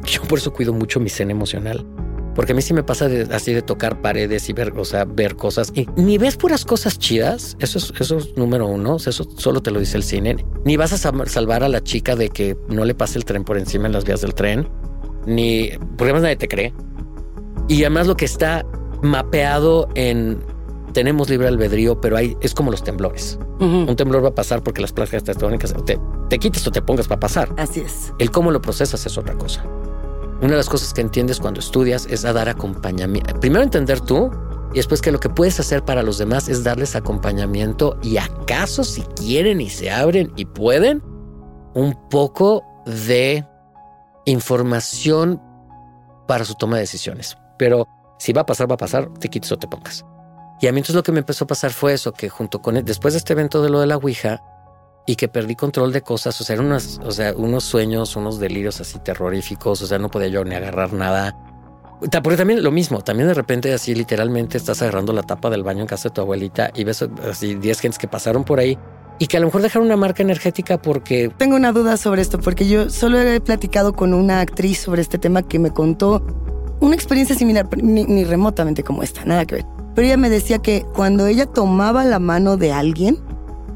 yo 0.04 0.22
por 0.22 0.38
eso 0.38 0.52
cuido 0.52 0.72
mucho 0.72 1.00
mi 1.00 1.08
cena 1.08 1.32
emocional. 1.32 1.86
Porque 2.34 2.52
a 2.52 2.54
mí 2.54 2.62
sí 2.62 2.72
me 2.72 2.82
pasa 2.84 3.08
de- 3.08 3.34
así 3.34 3.52
de 3.52 3.60
tocar 3.60 4.00
paredes 4.00 4.48
y 4.48 4.52
ver, 4.52 4.72
o 4.76 4.84
sea, 4.84 5.04
ver 5.04 5.34
cosas. 5.36 5.72
Y 5.74 5.86
ni 5.96 6.16
ves 6.16 6.36
puras 6.36 6.64
cosas 6.64 6.98
chidas. 6.98 7.56
Eso 7.58 7.78
es, 7.78 7.92
eso 7.98 8.18
es 8.18 8.36
número 8.36 8.66
uno. 8.68 8.96
Eso 8.96 9.24
solo 9.36 9.60
te 9.62 9.70
lo 9.72 9.80
dice 9.80 9.96
el 9.96 10.04
cine. 10.04 10.36
Ni 10.64 10.76
vas 10.76 10.92
a 10.92 10.96
sal- 10.96 11.28
salvar 11.28 11.64
a 11.64 11.68
la 11.68 11.82
chica 11.82 12.14
de 12.14 12.28
que 12.30 12.56
no 12.68 12.84
le 12.84 12.94
pase 12.94 13.18
el 13.18 13.24
tren 13.24 13.42
por 13.44 13.58
encima 13.58 13.86
en 13.86 13.92
las 13.92 14.04
vías 14.04 14.20
del 14.20 14.34
tren. 14.34 14.68
Ni 15.26 15.70
porque 15.98 16.04
además 16.04 16.22
nadie 16.22 16.36
te 16.36 16.48
cree. 16.48 16.72
Y 17.68 17.80
además 17.82 18.06
lo 18.06 18.16
que 18.16 18.24
está 18.24 18.64
mapeado 19.02 19.88
en 19.96 20.38
tenemos 20.92 21.28
libre 21.30 21.46
albedrío, 21.48 22.00
pero 22.00 22.16
hay, 22.16 22.36
es 22.40 22.54
como 22.54 22.70
los 22.70 22.82
temblores. 22.82 23.38
Un 23.60 23.94
temblor 23.96 24.24
va 24.24 24.28
a 24.30 24.34
pasar 24.34 24.62
porque 24.62 24.80
las 24.80 24.92
placas 24.92 25.22
tectónicas 25.22 25.74
te, 25.84 25.98
te 26.30 26.38
quites 26.38 26.66
o 26.66 26.70
te 26.70 26.80
pongas 26.80 27.06
para 27.08 27.20
pasar. 27.20 27.52
Así 27.58 27.80
es. 27.80 28.12
El 28.18 28.30
cómo 28.30 28.50
lo 28.50 28.62
procesas 28.62 29.04
es 29.04 29.18
otra 29.18 29.34
cosa. 29.36 29.64
Una 30.40 30.52
de 30.52 30.56
las 30.56 30.68
cosas 30.70 30.94
que 30.94 31.02
entiendes 31.02 31.38
cuando 31.38 31.60
estudias 31.60 32.06
es 32.06 32.24
a 32.24 32.32
dar 32.32 32.48
acompañamiento. 32.48 33.38
Primero 33.40 33.62
entender 33.62 34.00
tú 34.00 34.30
y 34.72 34.76
después 34.76 35.02
que 35.02 35.12
lo 35.12 35.20
que 35.20 35.28
puedes 35.28 35.60
hacer 35.60 35.84
para 35.84 36.02
los 36.02 36.16
demás 36.16 36.48
es 36.48 36.64
darles 36.64 36.96
acompañamiento 36.96 37.98
y 38.02 38.16
acaso 38.16 38.82
si 38.82 39.02
quieren 39.02 39.60
y 39.60 39.68
se 39.68 39.90
abren 39.90 40.32
y 40.36 40.46
pueden, 40.46 41.02
un 41.74 42.08
poco 42.08 42.64
de 42.86 43.46
información 44.24 45.40
para 46.26 46.44
su 46.44 46.54
toma 46.54 46.76
de 46.76 46.82
decisiones. 46.82 47.36
Pero 47.58 47.86
si 48.18 48.32
va 48.32 48.42
a 48.42 48.46
pasar, 48.46 48.70
va 48.70 48.74
a 48.74 48.78
pasar, 48.78 49.12
te 49.18 49.28
quites 49.28 49.52
o 49.52 49.58
te 49.58 49.68
pongas. 49.68 50.06
Y 50.60 50.68
a 50.68 50.72
mí 50.72 50.78
entonces 50.78 50.96
lo 50.96 51.02
que 51.02 51.12
me 51.12 51.20
empezó 51.20 51.44
a 51.44 51.48
pasar 51.48 51.70
fue 51.70 51.92
eso, 51.92 52.12
que 52.12 52.28
junto 52.28 52.62
con, 52.62 52.82
después 52.84 53.14
de 53.14 53.18
este 53.18 53.32
evento 53.34 53.62
de 53.62 53.70
lo 53.70 53.80
de 53.80 53.86
la 53.86 53.96
Ouija, 53.96 54.42
y 55.10 55.16
que 55.16 55.26
perdí 55.26 55.56
control 55.56 55.92
de 55.92 56.02
cosas, 56.02 56.40
o 56.40 56.44
sea, 56.44 56.54
eran 56.54 56.66
unas, 56.66 57.00
o 57.04 57.10
sea, 57.10 57.32
unos 57.34 57.64
sueños, 57.64 58.14
unos 58.14 58.38
delirios 58.38 58.80
así 58.80 59.00
terroríficos, 59.00 59.82
o 59.82 59.86
sea, 59.88 59.98
no 59.98 60.08
podía 60.08 60.28
yo 60.28 60.44
ni 60.44 60.54
agarrar 60.54 60.92
nada. 60.92 61.36
Porque 62.22 62.36
también 62.36 62.62
lo 62.62 62.70
mismo, 62.70 63.02
también 63.02 63.26
de 63.26 63.34
repente 63.34 63.72
así 63.74 63.92
literalmente 63.92 64.56
estás 64.56 64.80
agarrando 64.82 65.12
la 65.12 65.24
tapa 65.24 65.50
del 65.50 65.64
baño 65.64 65.80
en 65.80 65.88
casa 65.88 66.10
de 66.10 66.14
tu 66.14 66.20
abuelita 66.20 66.70
y 66.76 66.84
ves 66.84 67.04
así 67.28 67.56
10 67.56 67.80
gentes 67.80 67.98
que 67.98 68.06
pasaron 68.06 68.44
por 68.44 68.60
ahí 68.60 68.78
y 69.18 69.26
que 69.26 69.36
a 69.36 69.40
lo 69.40 69.46
mejor 69.46 69.62
dejaron 69.62 69.86
una 69.86 69.96
marca 69.96 70.22
energética 70.22 70.80
porque 70.80 71.28
Tengo 71.36 71.56
una 71.56 71.72
duda 71.72 71.96
sobre 71.96 72.22
esto, 72.22 72.38
porque 72.38 72.68
yo 72.68 72.88
solo 72.88 73.20
he 73.20 73.40
platicado 73.40 73.94
con 73.94 74.14
una 74.14 74.40
actriz 74.40 74.78
sobre 74.78 75.02
este 75.02 75.18
tema 75.18 75.42
que 75.42 75.58
me 75.58 75.72
contó 75.72 76.24
una 76.78 76.94
experiencia 76.94 77.34
similar, 77.34 77.66
ni, 77.82 78.04
ni 78.04 78.22
remotamente 78.22 78.84
como 78.84 79.02
esta, 79.02 79.24
nada 79.24 79.44
que 79.44 79.56
ver. 79.56 79.66
Pero 79.96 80.06
ella 80.06 80.16
me 80.16 80.30
decía 80.30 80.60
que 80.60 80.86
cuando 80.94 81.26
ella 81.26 81.46
tomaba 81.46 82.04
la 82.04 82.20
mano 82.20 82.56
de 82.56 82.70
alguien, 82.72 83.18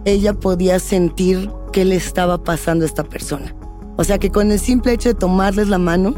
ella 0.05 0.35
podía 0.35 0.79
sentir 0.79 1.51
qué 1.73 1.85
le 1.85 1.97
estaba 1.97 2.43
pasando 2.43 2.85
a 2.85 2.89
esta 2.89 3.05
persona. 3.05 3.55
O 3.97 4.05
sea 4.05 4.19
que 4.19 4.31
con 4.31 4.51
el 4.51 4.59
simple 4.59 4.93
hecho 4.93 5.09
de 5.09 5.15
tomarles 5.15 5.69
la 5.69 5.79
mano, 5.79 6.15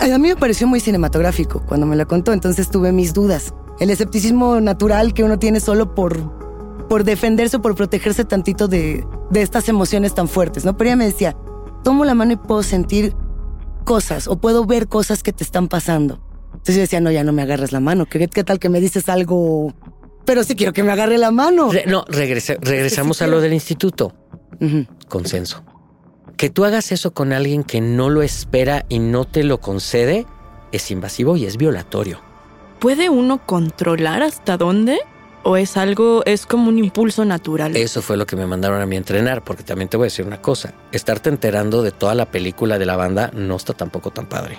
A 0.00 0.06
mí 0.18 0.28
me 0.28 0.36
pareció 0.36 0.68
muy 0.68 0.78
cinematográfico 0.78 1.60
cuando 1.66 1.84
me 1.84 1.96
lo 1.96 2.06
contó, 2.06 2.32
entonces 2.32 2.70
tuve 2.70 2.92
mis 2.92 3.12
dudas. 3.14 3.52
El 3.80 3.90
escepticismo 3.90 4.60
natural 4.60 5.12
que 5.12 5.24
uno 5.24 5.40
tiene 5.40 5.58
solo 5.58 5.94
por, 5.94 6.86
por 6.88 7.02
defenderse 7.02 7.56
o 7.56 7.62
por 7.62 7.74
protegerse 7.74 8.24
tantito 8.24 8.68
de, 8.68 9.04
de 9.30 9.42
estas 9.42 9.68
emociones 9.68 10.14
tan 10.14 10.28
fuertes, 10.28 10.64
¿no? 10.64 10.76
Pero 10.76 10.90
ella 10.90 10.96
me 10.96 11.06
decía, 11.06 11.36
tomo 11.82 12.04
la 12.04 12.14
mano 12.14 12.32
y 12.32 12.36
puedo 12.36 12.62
sentir 12.62 13.14
cosas 13.84 14.28
o 14.28 14.36
puedo 14.36 14.66
ver 14.66 14.86
cosas 14.86 15.22
que 15.24 15.32
te 15.32 15.42
están 15.42 15.66
pasando. 15.66 16.20
Entonces 16.52 16.76
yo 16.76 16.80
decía, 16.82 17.00
no, 17.00 17.10
ya 17.10 17.24
no 17.24 17.32
me 17.32 17.42
agarres 17.42 17.72
la 17.72 17.80
mano. 17.80 18.06
¿Qué, 18.06 18.28
qué 18.28 18.44
tal 18.44 18.58
que 18.58 18.68
me 18.68 18.80
dices 18.80 19.08
algo? 19.08 19.72
Pero 20.28 20.44
sí 20.44 20.54
quiero 20.54 20.74
que 20.74 20.82
me 20.82 20.92
agarre 20.92 21.16
la 21.16 21.30
mano. 21.30 21.72
Re- 21.72 21.84
no, 21.86 22.04
regrese- 22.04 22.58
regresamos 22.60 23.22
a 23.22 23.26
lo 23.26 23.40
del 23.40 23.54
instituto. 23.54 24.12
Consenso. 25.08 25.64
Que 26.36 26.50
tú 26.50 26.64
hagas 26.66 26.92
eso 26.92 27.12
con 27.12 27.32
alguien 27.32 27.64
que 27.64 27.80
no 27.80 28.10
lo 28.10 28.20
espera 28.22 28.84
y 28.90 28.98
no 28.98 29.24
te 29.24 29.42
lo 29.42 29.58
concede 29.58 30.26
es 30.70 30.90
invasivo 30.90 31.36
y 31.36 31.46
es 31.46 31.56
violatorio. 31.56 32.20
¿Puede 32.78 33.08
uno 33.08 33.44
controlar 33.46 34.22
hasta 34.22 34.58
dónde? 34.58 34.98
¿O 35.44 35.56
es 35.56 35.78
algo, 35.78 36.22
es 36.26 36.44
como 36.44 36.68
un 36.68 36.78
impulso 36.78 37.24
natural? 37.24 37.74
Eso 37.74 38.02
fue 38.02 38.18
lo 38.18 38.26
que 38.26 38.36
me 38.36 38.46
mandaron 38.46 38.82
a 38.82 38.86
mí 38.86 38.96
a 38.96 38.98
entrenar, 38.98 39.42
porque 39.42 39.62
también 39.62 39.88
te 39.88 39.96
voy 39.96 40.04
a 40.04 40.08
decir 40.12 40.26
una 40.26 40.42
cosa. 40.42 40.74
Estarte 40.92 41.30
enterando 41.30 41.82
de 41.82 41.90
toda 41.90 42.14
la 42.14 42.26
película 42.30 42.78
de 42.78 42.84
la 42.84 42.96
banda 42.96 43.30
no 43.34 43.56
está 43.56 43.72
tampoco 43.72 44.10
tan 44.10 44.26
padre. 44.26 44.58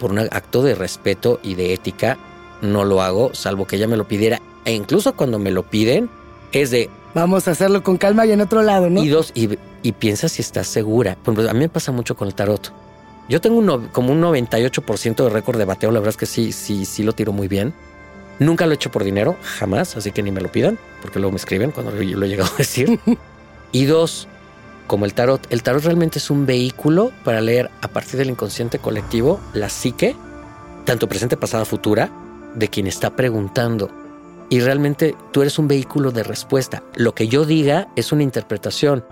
Por 0.00 0.10
un 0.10 0.18
acto 0.18 0.62
de 0.64 0.74
respeto 0.74 1.38
y 1.44 1.54
de 1.54 1.72
ética, 1.74 2.18
no 2.60 2.84
lo 2.84 3.02
hago, 3.02 3.32
salvo 3.34 3.66
que 3.68 3.76
ella 3.76 3.86
me 3.86 3.96
lo 3.96 4.08
pidiera. 4.08 4.40
E 4.66 4.74
incluso 4.74 5.16
cuando 5.16 5.38
me 5.38 5.50
lo 5.50 5.62
piden, 5.62 6.10
es 6.52 6.70
de... 6.70 6.90
Vamos 7.14 7.48
a 7.48 7.52
hacerlo 7.52 7.82
con 7.82 7.96
calma 7.96 8.26
y 8.26 8.32
en 8.32 8.42
otro 8.42 8.62
lado, 8.62 8.90
¿no? 8.90 9.02
Y 9.02 9.08
dos, 9.08 9.32
y, 9.34 9.58
y 9.82 9.92
piensa 9.92 10.28
si 10.28 10.42
estás 10.42 10.66
segura. 10.66 11.14
Por 11.14 11.32
ejemplo, 11.32 11.50
a 11.50 11.54
mí 11.54 11.60
me 11.60 11.68
pasa 11.70 11.92
mucho 11.92 12.14
con 12.14 12.28
el 12.28 12.34
tarot. 12.34 12.72
Yo 13.28 13.40
tengo 13.40 13.56
un 13.56 13.88
como 13.88 14.12
un 14.12 14.20
98% 14.20 15.24
de 15.24 15.30
récord 15.30 15.56
de 15.56 15.64
bateo, 15.64 15.90
la 15.90 16.00
verdad 16.00 16.10
es 16.10 16.16
que 16.16 16.26
sí, 16.26 16.52
sí, 16.52 16.84
sí 16.84 17.02
lo 17.02 17.12
tiro 17.12 17.32
muy 17.32 17.48
bien. 17.48 17.74
Nunca 18.38 18.66
lo 18.66 18.72
he 18.72 18.74
hecho 18.74 18.90
por 18.90 19.02
dinero, 19.02 19.36
jamás, 19.42 19.96
así 19.96 20.12
que 20.12 20.22
ni 20.22 20.30
me 20.30 20.40
lo 20.40 20.52
pidan, 20.52 20.78
porque 21.00 21.18
luego 21.18 21.32
me 21.32 21.38
escriben 21.38 21.70
cuando 21.70 21.92
lo 21.92 22.24
he 22.24 22.28
llegado 22.28 22.50
a 22.52 22.58
decir. 22.58 23.00
y 23.72 23.84
dos, 23.86 24.28
como 24.86 25.06
el 25.06 25.14
tarot, 25.14 25.46
el 25.50 25.62
tarot 25.62 25.82
realmente 25.82 26.18
es 26.18 26.30
un 26.30 26.44
vehículo 26.44 27.12
para 27.24 27.40
leer 27.40 27.70
a 27.80 27.88
partir 27.88 28.18
del 28.18 28.30
inconsciente 28.30 28.78
colectivo 28.78 29.40
la 29.54 29.70
psique, 29.70 30.14
tanto 30.84 31.08
presente, 31.08 31.36
pasada, 31.36 31.64
futura, 31.64 32.10
de 32.54 32.68
quien 32.68 32.86
está 32.86 33.16
preguntando. 33.16 34.05
Y 34.48 34.60
realmente 34.60 35.14
tú 35.32 35.42
eres 35.42 35.58
un 35.58 35.68
vehículo 35.68 36.12
de 36.12 36.22
respuesta. 36.22 36.82
Lo 36.94 37.14
que 37.14 37.28
yo 37.28 37.44
diga 37.44 37.88
es 37.96 38.12
una 38.12 38.22
interpretación. 38.22 39.04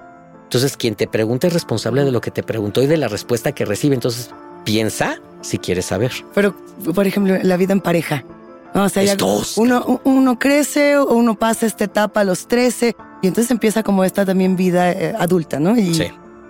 Entonces, 0.44 0.76
quien 0.76 0.94
te 0.94 1.06
pregunta 1.08 1.46
es 1.48 1.52
responsable 1.52 2.04
de 2.04 2.12
lo 2.12 2.20
que 2.20 2.30
te 2.30 2.42
preguntó 2.42 2.82
y 2.82 2.86
de 2.86 2.96
la 2.96 3.08
respuesta 3.08 3.52
que 3.52 3.64
recibe. 3.64 3.94
Entonces, 3.94 4.30
piensa 4.64 5.16
si 5.40 5.58
quieres 5.58 5.86
saber. 5.86 6.12
Pero, 6.34 6.54
por 6.94 7.06
ejemplo, 7.06 7.36
la 7.42 7.56
vida 7.56 7.72
en 7.72 7.80
pareja. 7.80 8.24
O 8.74 8.88
sea, 8.88 9.04
ya 9.04 9.16
uno, 9.56 10.00
uno 10.04 10.38
crece 10.38 10.96
o 10.96 11.14
uno 11.14 11.36
pasa 11.36 11.64
esta 11.66 11.84
etapa 11.84 12.22
a 12.22 12.24
los 12.24 12.48
13 12.48 12.96
y 13.22 13.28
entonces 13.28 13.52
empieza 13.52 13.84
como 13.84 14.02
esta 14.02 14.24
también 14.26 14.56
vida 14.56 14.90
eh, 14.90 15.14
adulta, 15.16 15.60
¿no? 15.60 15.76
Y, 15.78 15.94
Sí. 15.94 16.08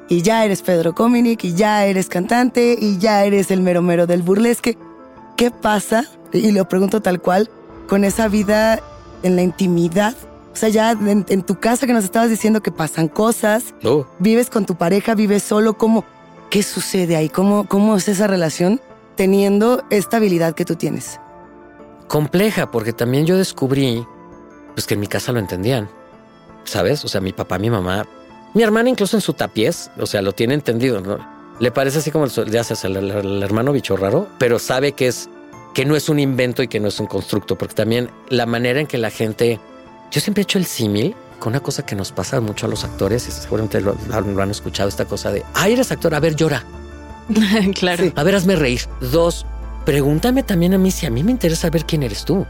y 0.09 0.23
ya 0.23 0.43
eres 0.45 0.63
Pedro 0.63 0.95
Cominic 0.95 1.45
y 1.45 1.53
ya 1.55 1.85
eres 1.85 2.09
cantante 2.09 2.79
y 2.81 2.97
ya 2.97 3.25
eres 3.27 3.51
el 3.51 3.61
mero 3.61 3.83
mero 3.83 4.07
del 4.07 4.23
burlesque. 4.23 4.79
¿Qué 5.37 5.51
pasa? 5.51 6.07
Y 6.33 6.51
lo 6.53 6.67
pregunto 6.67 7.03
tal 7.03 7.21
cual, 7.21 7.51
con 7.89 8.05
esa 8.05 8.29
vida 8.29 8.81
en 9.23 9.37
la 9.37 9.43
intimidad. 9.43 10.15
O 10.53 10.57
sea, 10.57 10.69
ya 10.69 10.93
en, 10.93 11.25
en 11.29 11.43
tu 11.43 11.59
casa 11.59 11.87
que 11.87 11.93
nos 11.93 12.05
estabas 12.05 12.31
diciendo 12.31 12.63
que 12.63 12.71
pasan 12.71 13.09
cosas, 13.09 13.75
No. 13.83 14.07
vives 14.21 14.51
con 14.51 14.67
tu 14.67 14.77
pareja, 14.77 15.15
vives 15.15 15.43
solo, 15.43 15.77
¿cómo? 15.77 16.05
¿Qué 16.51 16.63
sucede 16.63 17.17
ahí? 17.17 17.29
¿Cómo, 17.29 17.67
cómo 17.67 17.97
es 17.97 18.07
esa 18.09 18.27
relación 18.29 18.81
teniendo 19.17 19.83
esta 19.91 20.19
habilidad 20.19 20.55
que 20.55 20.65
tú 20.65 20.77
tienes? 20.77 21.19
compleja 22.07 22.71
porque 22.71 22.93
también 22.93 23.27
yo 23.27 23.37
descubrí 23.39 24.05
pues 24.75 24.87
que 24.87 24.95
en 24.95 25.01
mi 25.01 25.07
casa 25.07 25.33
lo 25.33 25.39
entendían. 25.41 25.89
¿Sabes? 26.65 27.05
O 27.05 27.09
sea, 27.09 27.21
mi 27.21 27.33
papá, 27.33 27.59
mi 27.59 27.71
mamá, 27.71 28.07
mi 28.55 28.63
hermana 28.63 28.89
incluso 28.89 29.17
en 29.17 29.21
su 29.21 29.33
tapiés, 29.35 29.91
o 29.99 30.07
sea, 30.07 30.23
lo 30.23 30.33
tiene 30.33 30.55
entendido, 30.55 31.01
¿no? 31.01 31.19
Le 31.61 31.71
parece 31.71 31.99
así 31.99 32.11
como 32.11 32.25
el, 32.25 32.33
el, 32.37 32.97
el- 32.97 33.11
el 33.11 33.43
hermano 33.43 33.73
bicho 33.73 33.97
raro, 33.97 34.29
pero 34.39 34.59
sabe 34.59 34.93
que 34.93 35.09
es 35.09 35.29
que 35.75 35.85
no 35.85 35.97
es 35.97 36.09
un 36.09 36.21
invento 36.21 36.63
y 36.63 36.69
que 36.69 36.81
no 36.81 36.89
es 36.89 37.01
un 37.01 37.07
constructo, 37.07 37.59
porque 37.59 37.75
también 37.75 38.11
la 38.29 38.47
manera 38.47 38.81
en 38.81 38.87
que 38.87 38.97
la 38.97 39.11
gente 39.11 39.61
yo 40.11 40.21
siempre 40.21 40.43
he 40.43 40.45
hecho 40.45 40.59
el 40.59 40.65
símil 40.65 41.15
con 41.41 41.53
una 41.53 41.61
cosa 41.61 41.85
que 41.85 41.97
nos 41.97 42.13
pasa 42.13 42.41
mucho 42.41 42.67
a 42.67 42.69
los 42.69 42.85
actores, 42.85 43.27
y 43.29 43.33
seguramente 43.33 43.81
lo, 43.81 43.97
lo 44.09 44.43
han 44.43 44.51
escuchado, 44.51 44.89
esta 44.89 45.05
cosa 45.05 45.33
de, 45.33 45.43
ay, 45.55 45.73
eres 45.73 45.91
actor, 45.91 46.15
a 46.15 46.21
ver, 46.21 46.37
llora. 46.37 46.65
claro. 47.75 48.13
A 48.15 48.23
ver, 48.23 48.35
hazme 48.37 48.57
reír. 48.57 48.83
Dos, 49.01 49.45
pregúntame 49.85 50.43
también 50.43 50.73
a 50.75 50.79
mí 50.79 50.91
si 50.91 51.05
a 51.05 51.11
mí 51.11 51.23
me 51.25 51.33
interesa 51.33 51.69
ver 51.71 51.85
quién 51.85 52.03
eres 52.03 52.25
tú. 52.25 52.47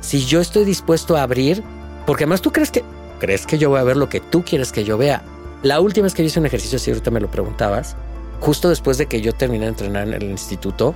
Si 0.00 0.24
yo 0.24 0.40
estoy 0.40 0.64
dispuesto 0.64 1.16
a 1.16 1.22
abrir, 1.22 1.62
porque 2.06 2.24
además 2.24 2.40
tú 2.40 2.52
crees 2.52 2.70
que 2.70 2.84
crees 3.18 3.46
que 3.46 3.58
yo 3.58 3.70
voy 3.70 3.80
a 3.80 3.82
ver 3.82 3.96
lo 3.96 4.08
que 4.08 4.20
tú 4.20 4.44
quieres 4.44 4.70
que 4.70 4.84
yo 4.84 4.96
vea. 4.96 5.22
La 5.62 5.80
última 5.80 6.04
vez 6.04 6.14
que 6.14 6.22
yo 6.22 6.28
hice 6.28 6.38
un 6.38 6.46
ejercicio, 6.46 6.78
si 6.78 6.92
ahorita 6.92 7.10
me 7.10 7.20
lo 7.20 7.28
preguntabas, 7.28 7.96
justo 8.40 8.68
después 8.68 8.96
de 8.96 9.06
que 9.06 9.20
yo 9.20 9.32
terminé 9.32 9.64
de 9.64 9.70
entrenar 9.70 10.06
en 10.06 10.14
el 10.14 10.30
instituto, 10.30 10.94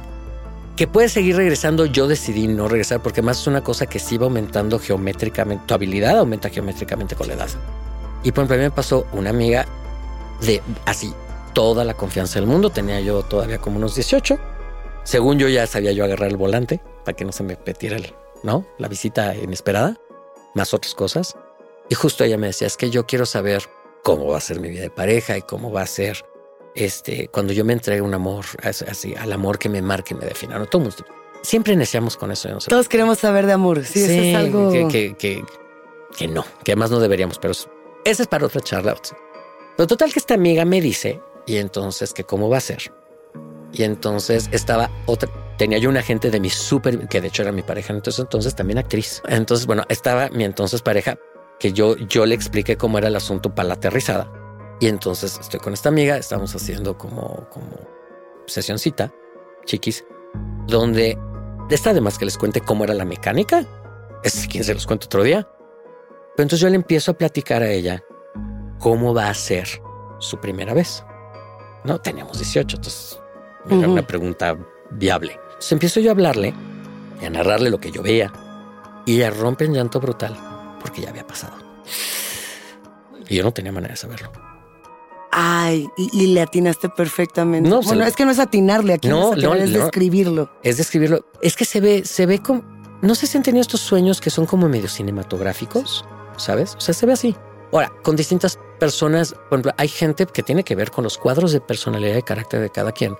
que 0.76 0.86
puedes 0.86 1.12
seguir 1.12 1.36
regresando, 1.36 1.86
yo 1.86 2.06
decidí 2.08 2.48
no 2.48 2.68
regresar 2.68 3.02
porque 3.02 3.22
más 3.22 3.40
es 3.40 3.46
una 3.46 3.62
cosa 3.62 3.86
que 3.86 3.98
sí 3.98 4.16
va 4.16 4.24
aumentando 4.24 4.78
geométricamente, 4.78 5.64
tu 5.66 5.74
habilidad 5.74 6.18
aumenta 6.18 6.48
geométricamente 6.48 7.14
con 7.14 7.28
la 7.28 7.34
edad. 7.34 7.48
Y 8.22 8.32
por 8.32 8.44
ejemplo, 8.44 8.54
a 8.54 8.58
mí 8.58 8.64
me 8.64 8.70
pasó 8.70 9.06
una 9.12 9.30
amiga 9.30 9.66
de 10.40 10.62
así, 10.86 11.12
toda 11.52 11.84
la 11.84 11.94
confianza 11.94 12.38
del 12.38 12.48
mundo, 12.48 12.70
tenía 12.70 13.00
yo 13.00 13.22
todavía 13.22 13.58
como 13.58 13.76
unos 13.76 13.94
18. 13.94 14.38
Según 15.04 15.38
yo 15.38 15.48
ya 15.48 15.66
sabía 15.66 15.92
yo 15.92 16.04
agarrar 16.04 16.30
el 16.30 16.36
volante 16.36 16.80
para 17.04 17.16
que 17.16 17.24
no 17.24 17.32
se 17.32 17.42
me 17.42 17.58
metiera 17.66 17.96
el, 17.96 18.14
¿no? 18.42 18.64
La 18.78 18.88
visita 18.88 19.34
inesperada, 19.34 19.96
más 20.54 20.72
otras 20.72 20.94
cosas. 20.94 21.36
Y 21.88 21.94
justo 21.94 22.24
ella 22.24 22.38
me 22.38 22.46
decía, 22.46 22.66
es 22.66 22.76
que 22.76 22.90
yo 22.90 23.06
quiero 23.06 23.26
saber 23.26 23.64
cómo 24.02 24.28
va 24.28 24.38
a 24.38 24.40
ser 24.40 24.60
mi 24.60 24.70
vida 24.70 24.82
de 24.82 24.90
pareja 24.90 25.36
y 25.36 25.42
cómo 25.42 25.72
va 25.72 25.82
a 25.82 25.86
ser 25.86 26.24
este, 26.74 27.28
cuando 27.28 27.52
yo 27.52 27.64
me 27.64 27.72
entregue 27.72 28.00
un 28.02 28.14
amor, 28.14 28.44
as- 28.62 28.82
así, 28.82 29.14
al 29.14 29.32
amor 29.32 29.58
que 29.58 29.68
me 29.68 29.82
marque 29.82 30.14
y 30.14 30.16
me 30.16 30.26
defina. 30.26 30.58
¿no? 30.58 30.66
Todo 30.66 30.82
mundo- 30.82 30.96
siempre 31.42 31.72
iniciamos 31.74 32.16
con 32.16 32.30
eso. 32.32 32.48
no. 32.48 32.58
Todos 32.58 32.88
queremos 32.88 33.18
saber 33.18 33.46
de 33.46 33.52
amor. 33.52 33.84
Sí, 33.84 34.02
eso 34.02 34.12
es 34.12 34.34
algo. 34.34 34.70
que, 34.72 34.88
que, 34.88 35.14
que, 35.16 35.44
que 36.16 36.28
no, 36.28 36.44
que 36.64 36.72
además 36.72 36.90
no 36.90 37.00
deberíamos, 37.00 37.38
pero 37.38 37.52
es- 37.52 37.68
esa 38.04 38.22
es 38.22 38.28
para 38.28 38.46
otra 38.46 38.60
charla. 38.60 38.96
Pero 39.76 39.86
total 39.86 40.12
que 40.12 40.18
esta 40.18 40.34
amiga 40.34 40.64
me 40.64 40.80
dice, 40.80 41.20
y 41.46 41.56
entonces 41.56 42.12
que 42.12 42.24
cómo 42.24 42.48
va 42.48 42.58
a 42.58 42.60
ser. 42.60 42.92
Y 43.72 43.84
entonces 43.84 44.48
estaba 44.52 44.90
otra, 45.06 45.30
tenía 45.56 45.78
yo 45.78 45.88
una 45.88 46.00
agente 46.00 46.30
de 46.30 46.38
mi 46.40 46.50
súper, 46.50 47.08
que 47.08 47.20
de 47.22 47.28
hecho 47.28 47.42
era 47.42 47.52
mi 47.52 47.62
pareja, 47.62 47.92
entonces, 47.94 48.20
entonces 48.20 48.54
también 48.54 48.78
actriz. 48.78 49.22
Entonces, 49.26 49.66
bueno, 49.66 49.84
estaba 49.88 50.28
mi 50.28 50.44
entonces 50.44 50.82
pareja, 50.82 51.16
que 51.58 51.72
yo, 51.72 51.96
yo 51.96 52.26
le 52.26 52.34
expliqué 52.34 52.76
cómo 52.76 52.98
era 52.98 53.08
el 53.08 53.16
asunto 53.16 53.54
para 53.54 53.68
la 53.68 53.74
aterrizada. 53.74 54.30
Y 54.82 54.88
entonces 54.88 55.38
estoy 55.40 55.60
con 55.60 55.74
esta 55.74 55.90
amiga, 55.90 56.16
estamos 56.16 56.56
haciendo 56.56 56.98
como, 56.98 57.46
como 57.50 57.68
sesioncita, 58.46 59.14
chiquis, 59.64 60.04
donde 60.66 61.16
está 61.70 61.90
además 61.90 62.18
que 62.18 62.24
les 62.24 62.36
cuente 62.36 62.60
cómo 62.60 62.82
era 62.82 62.92
la 62.92 63.04
mecánica. 63.04 63.64
Es 64.24 64.48
quien 64.48 64.64
se 64.64 64.74
los 64.74 64.84
cuento 64.88 65.06
otro 65.06 65.22
día. 65.22 65.48
Pero 66.34 66.42
entonces 66.42 66.58
yo 66.58 66.68
le 66.68 66.74
empiezo 66.74 67.12
a 67.12 67.14
platicar 67.14 67.62
a 67.62 67.70
ella 67.70 68.02
cómo 68.80 69.14
va 69.14 69.28
a 69.28 69.34
ser 69.34 69.68
su 70.18 70.40
primera 70.40 70.74
vez. 70.74 71.04
No, 71.84 72.00
teníamos 72.00 72.38
18, 72.38 72.78
entonces 72.78 73.20
era 73.70 73.86
una 73.86 74.04
pregunta 74.04 74.58
viable. 74.90 75.34
Entonces 75.44 75.70
empiezo 75.70 76.00
yo 76.00 76.10
a 76.10 76.14
hablarle 76.14 76.52
y 77.20 77.24
a 77.24 77.30
narrarle 77.30 77.70
lo 77.70 77.78
que 77.78 77.92
yo 77.92 78.02
veía. 78.02 78.32
Y 79.06 79.18
ella 79.18 79.30
rompe 79.30 79.64
en 79.64 79.74
llanto 79.74 80.00
brutal 80.00 80.36
porque 80.80 81.02
ya 81.02 81.10
había 81.10 81.24
pasado. 81.24 81.54
Y 83.28 83.36
yo 83.36 83.44
no 83.44 83.52
tenía 83.52 83.70
manera 83.70 83.92
de 83.92 83.98
saberlo. 83.98 84.51
Ay, 85.32 85.88
y, 85.96 86.10
y 86.24 86.26
le 86.28 86.42
atinaste 86.42 86.88
perfectamente. 86.90 87.68
No, 87.68 87.80
se 87.82 87.88
bueno, 87.88 88.02
lo- 88.02 88.08
es 88.08 88.14
que 88.16 88.24
no 88.26 88.30
es 88.30 88.38
atinarle 88.38 88.92
aquí, 88.92 89.08
No, 89.08 89.34
no, 89.34 89.54
es, 89.54 89.72
describirlo. 89.72 90.50
Es 90.62 90.76
describirlo. 90.76 91.24
Es 91.40 91.56
que 91.56 91.64
se 91.64 91.80
ve, 91.80 92.04
se 92.04 92.26
ve 92.26 92.40
como. 92.40 92.62
No 93.00 93.14
sé 93.14 93.26
si 93.26 93.36
han 93.38 93.42
tenido 93.42 93.62
estos 93.62 93.80
sueños 93.80 94.20
que 94.20 94.30
son 94.30 94.46
como 94.46 94.68
medio 94.68 94.88
cinematográficos, 94.88 96.04
¿sabes? 96.36 96.74
O 96.76 96.80
sea, 96.80 96.94
se 96.94 97.06
ve 97.06 97.14
así. 97.14 97.34
Ahora, 97.72 97.90
con 98.02 98.14
distintas 98.16 98.58
personas, 98.78 99.32
por 99.48 99.58
ejemplo, 99.58 99.72
hay 99.78 99.88
gente 99.88 100.26
que 100.26 100.42
tiene 100.42 100.62
que 100.62 100.74
ver 100.76 100.90
con 100.90 101.02
los 101.04 101.16
cuadros 101.16 101.52
de 101.52 101.60
personalidad 101.60 102.16
y 102.16 102.22
carácter 102.22 102.60
de 102.60 102.68
cada 102.70 102.92
quien. 102.92 103.16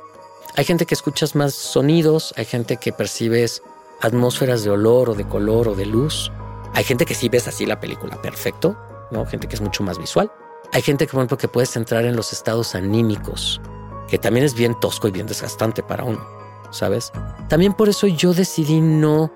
Hay 0.55 0.65
gente 0.67 0.85
que 0.85 0.95
escuchas 0.95 1.35
más 1.35 1.55
sonidos, 1.55 2.35
hay 2.37 2.45
gente 2.45 2.77
que 2.77 2.93
percibes 2.93 3.63
atmósferas 4.03 4.63
de 4.65 4.71
olor 4.71 5.09
o 5.11 5.15
de 5.15 5.27
color 5.27 5.69
o 5.69 5.75
de 5.75 5.87
luz. 5.87 6.31
Hay 6.75 6.85
gente 6.85 7.07
que 7.07 7.15
sí 7.15 7.29
ves 7.31 7.49
así 7.49 7.65
la 7.65 7.81
película 7.81 8.21
perfecto, 8.21 8.77
¿no? 9.11 9.25
Gente 9.25 9.49
que 9.49 9.55
es 9.55 9.61
mucho 9.63 9.83
más 9.83 9.99
visual. 9.99 10.31
Hay 10.73 10.83
gente 10.83 11.07
que, 11.07 11.13
por 11.13 11.21
ejemplo, 11.21 11.37
que 11.37 11.49
puedes 11.49 11.77
entrar 11.77 12.05
en 12.07 12.17
los 12.17 12.33
estados 12.33 12.75
anímicos, 12.75 13.61
que 14.09 14.19
también 14.19 14.47
es 14.47 14.55
bien 14.55 14.79
tosco 14.81 15.07
y 15.07 15.11
bien 15.11 15.27
desgastante 15.27 15.83
para 15.83 16.05
uno, 16.05 16.27
¿sabes? 16.71 17.13
También 17.49 17.75
por 17.75 17.91
eso 17.91 18.07
yo 18.07 18.33
decidí 18.33 18.81
no, 18.81 19.31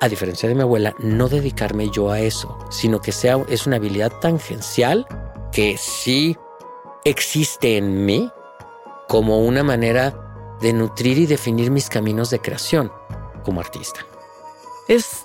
a 0.00 0.08
diferencia 0.08 0.48
de 0.48 0.54
mi 0.54 0.60
abuela, 0.60 0.94
no 0.98 1.28
dedicarme 1.28 1.88
yo 1.90 2.10
a 2.10 2.20
eso, 2.20 2.58
sino 2.70 3.00
que 3.00 3.12
sea, 3.12 3.38
es 3.48 3.66
una 3.66 3.76
habilidad 3.76 4.12
tangencial 4.20 5.06
que 5.52 5.78
sí 5.78 6.36
existe 7.04 7.78
en 7.78 8.04
mí 8.04 8.30
como 9.08 9.40
una 9.40 9.64
manera 9.64 10.56
de 10.60 10.74
nutrir 10.74 11.18
y 11.18 11.26
definir 11.26 11.70
mis 11.70 11.88
caminos 11.88 12.28
de 12.28 12.40
creación 12.40 12.92
como 13.42 13.60
artista. 13.60 14.00
Es 14.86 15.24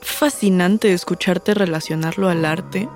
fascinante 0.00 0.92
escucharte 0.94 1.52
relacionarlo 1.52 2.28
al 2.28 2.44
arte, 2.44 2.88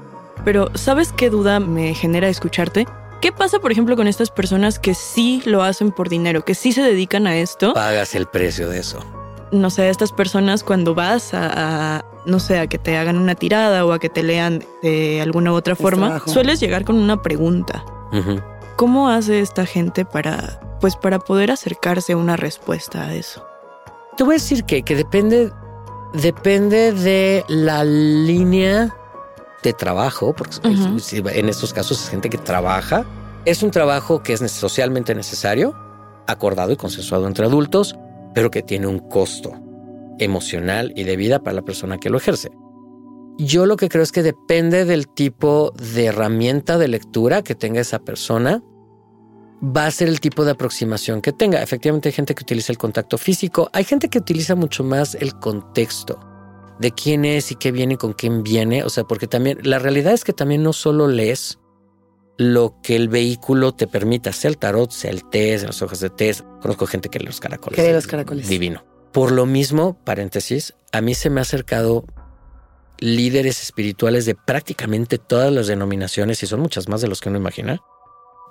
pero 0.44 0.70
¿sabes 0.74 1.12
qué 1.12 1.31
duda 1.31 1.61
me 1.61 1.94
genera 1.94 2.28
escucharte? 2.28 2.87
¿Qué 3.20 3.31
pasa, 3.31 3.61
por 3.61 3.70
ejemplo, 3.70 3.94
con 3.96 4.09
estas 4.09 4.31
personas 4.31 4.78
que 4.81 4.94
sí 4.94 5.42
lo 5.44 5.62
hacen 5.62 5.92
por 5.92 6.09
dinero, 6.09 6.44
que 6.44 6.55
sí 6.55 6.72
se 6.72 6.83
dedican 6.83 7.26
a 7.26 7.37
esto? 7.37 7.72
Pagas 7.72 8.14
el 8.16 8.26
precio 8.26 8.68
de 8.68 8.81
eso. 8.81 8.98
No 9.52 9.70
sé, 9.70 9.88
estas 9.90 10.12
personas 10.12 10.64
cuando 10.64 10.94
vas 10.94 11.33
a, 11.35 11.98
a, 11.98 12.05
no 12.26 12.40
sé, 12.40 12.59
a 12.59 12.66
que 12.66 12.78
te 12.78 12.96
hagan 12.96 13.18
una 13.18 13.35
tirada 13.35 13.85
o 13.85 13.92
a 13.92 14.00
que 14.00 14.09
te 14.09 14.22
lean 14.22 14.64
de 14.83 15.20
alguna 15.20 15.52
u 15.52 15.55
otra 15.55 15.76
forma, 15.76 16.22
sueles 16.26 16.59
llegar 16.59 16.85
con 16.85 16.96
una 16.96 17.22
pregunta. 17.22 17.85
¿Cómo 18.76 19.09
hace 19.09 19.40
esta 19.40 19.66
gente 19.66 20.05
para, 20.05 20.61
pues, 20.81 20.96
para 20.96 21.18
poder 21.20 21.50
acercarse 21.52 22.14
a 22.14 22.16
una 22.16 22.37
respuesta 22.37 23.05
a 23.05 23.14
eso? 23.14 23.46
Te 24.16 24.24
voy 24.24 24.35
a 24.35 24.38
decir 24.38 24.64
que, 24.64 24.83
que 24.83 24.96
depende, 24.96 25.52
depende 26.12 26.92
de 26.92 27.44
la 27.48 27.85
línea 27.85 28.94
de 29.62 29.72
trabajo, 29.72 30.35
porque 30.35 30.57
en 30.62 31.48
estos 31.48 31.72
casos 31.72 32.03
es 32.03 32.11
gente 32.11 32.29
que 32.29 32.38
trabaja. 32.38 33.05
Es 33.44 33.62
un 33.62 33.70
trabajo 33.70 34.22
que 34.22 34.35
es 34.35 34.40
socialmente 34.51 35.14
necesario, 35.14 35.75
acordado 36.27 36.72
y 36.72 36.77
consensuado 36.77 37.27
entre 37.27 37.46
adultos, 37.46 37.96
pero 38.35 38.51
que 38.51 38.62
tiene 38.62 38.87
un 38.87 38.98
costo 38.98 39.53
emocional 40.18 40.92
y 40.96 41.05
de 41.05 41.16
vida 41.16 41.42
para 41.42 41.55
la 41.55 41.62
persona 41.62 41.98
que 41.98 42.11
lo 42.11 42.18
ejerce. 42.18 42.51
Yo 43.38 43.66
lo 43.66 43.77
que 43.77 43.88
creo 43.88 44.03
es 44.03 44.12
que 44.12 44.22
depende 44.22 44.85
del 44.85 45.09
tipo 45.09 45.72
de 45.72 46.07
herramienta 46.07 46.79
de 46.79 46.88
lectura 46.88 47.42
que 47.42 47.55
tenga 47.55 47.81
esa 47.81 47.98
persona, 47.98 48.62
va 49.64 49.87
a 49.87 49.90
ser 49.90 50.09
el 50.09 50.20
tipo 50.20 50.44
de 50.44 50.53
aproximación 50.53 51.22
que 51.22 51.33
tenga. 51.33 51.62
Efectivamente 51.62 52.09
hay 52.09 52.12
gente 52.12 52.35
que 52.35 52.42
utiliza 52.42 52.72
el 52.72 52.79
contacto 52.79 53.16
físico, 53.16 53.70
hay 53.72 53.85
gente 53.85 54.09
que 54.09 54.18
utiliza 54.18 54.55
mucho 54.55 54.85
más 54.85 55.14
el 55.14 55.35
contexto 55.38 56.31
de 56.82 56.92
quién 56.92 57.24
es 57.24 57.50
y 57.50 57.54
qué 57.54 57.72
viene 57.72 57.94
y 57.94 57.96
con 57.96 58.12
quién 58.12 58.42
viene. 58.42 58.84
O 58.84 58.90
sea, 58.90 59.04
porque 59.04 59.26
también 59.26 59.58
la 59.62 59.78
realidad 59.78 60.12
es 60.12 60.24
que 60.24 60.32
también 60.34 60.62
no 60.62 60.72
solo 60.74 61.08
lees 61.08 61.58
lo 62.38 62.76
que 62.82 62.96
el 62.96 63.08
vehículo 63.08 63.72
te 63.72 63.86
permita, 63.86 64.32
sea 64.32 64.50
el 64.50 64.58
tarot, 64.58 64.90
sea 64.90 65.10
el 65.10 65.24
test, 65.30 65.64
las 65.64 65.80
hojas 65.80 66.00
de 66.00 66.10
test. 66.10 66.42
Conozco 66.60 66.86
gente 66.86 67.08
que 67.08 67.18
lee 67.18 67.26
los 67.26 67.40
caracoles. 67.40 67.76
Que 67.76 67.86
lee 67.86 67.92
los 67.94 68.06
caracoles. 68.06 68.48
Divino. 68.48 68.84
Por 69.12 69.30
lo 69.32 69.46
mismo, 69.46 70.02
paréntesis, 70.04 70.74
a 70.92 71.00
mí 71.00 71.14
se 71.14 71.30
me 71.30 71.40
ha 71.40 71.42
acercado 71.42 72.04
líderes 72.98 73.62
espirituales 73.62 74.26
de 74.26 74.34
prácticamente 74.34 75.18
todas 75.18 75.52
las 75.52 75.66
denominaciones 75.66 76.42
y 76.42 76.46
son 76.46 76.60
muchas 76.60 76.88
más 76.88 77.00
de 77.00 77.08
los 77.08 77.20
que 77.20 77.28
uno 77.28 77.38
imagina. 77.38 77.80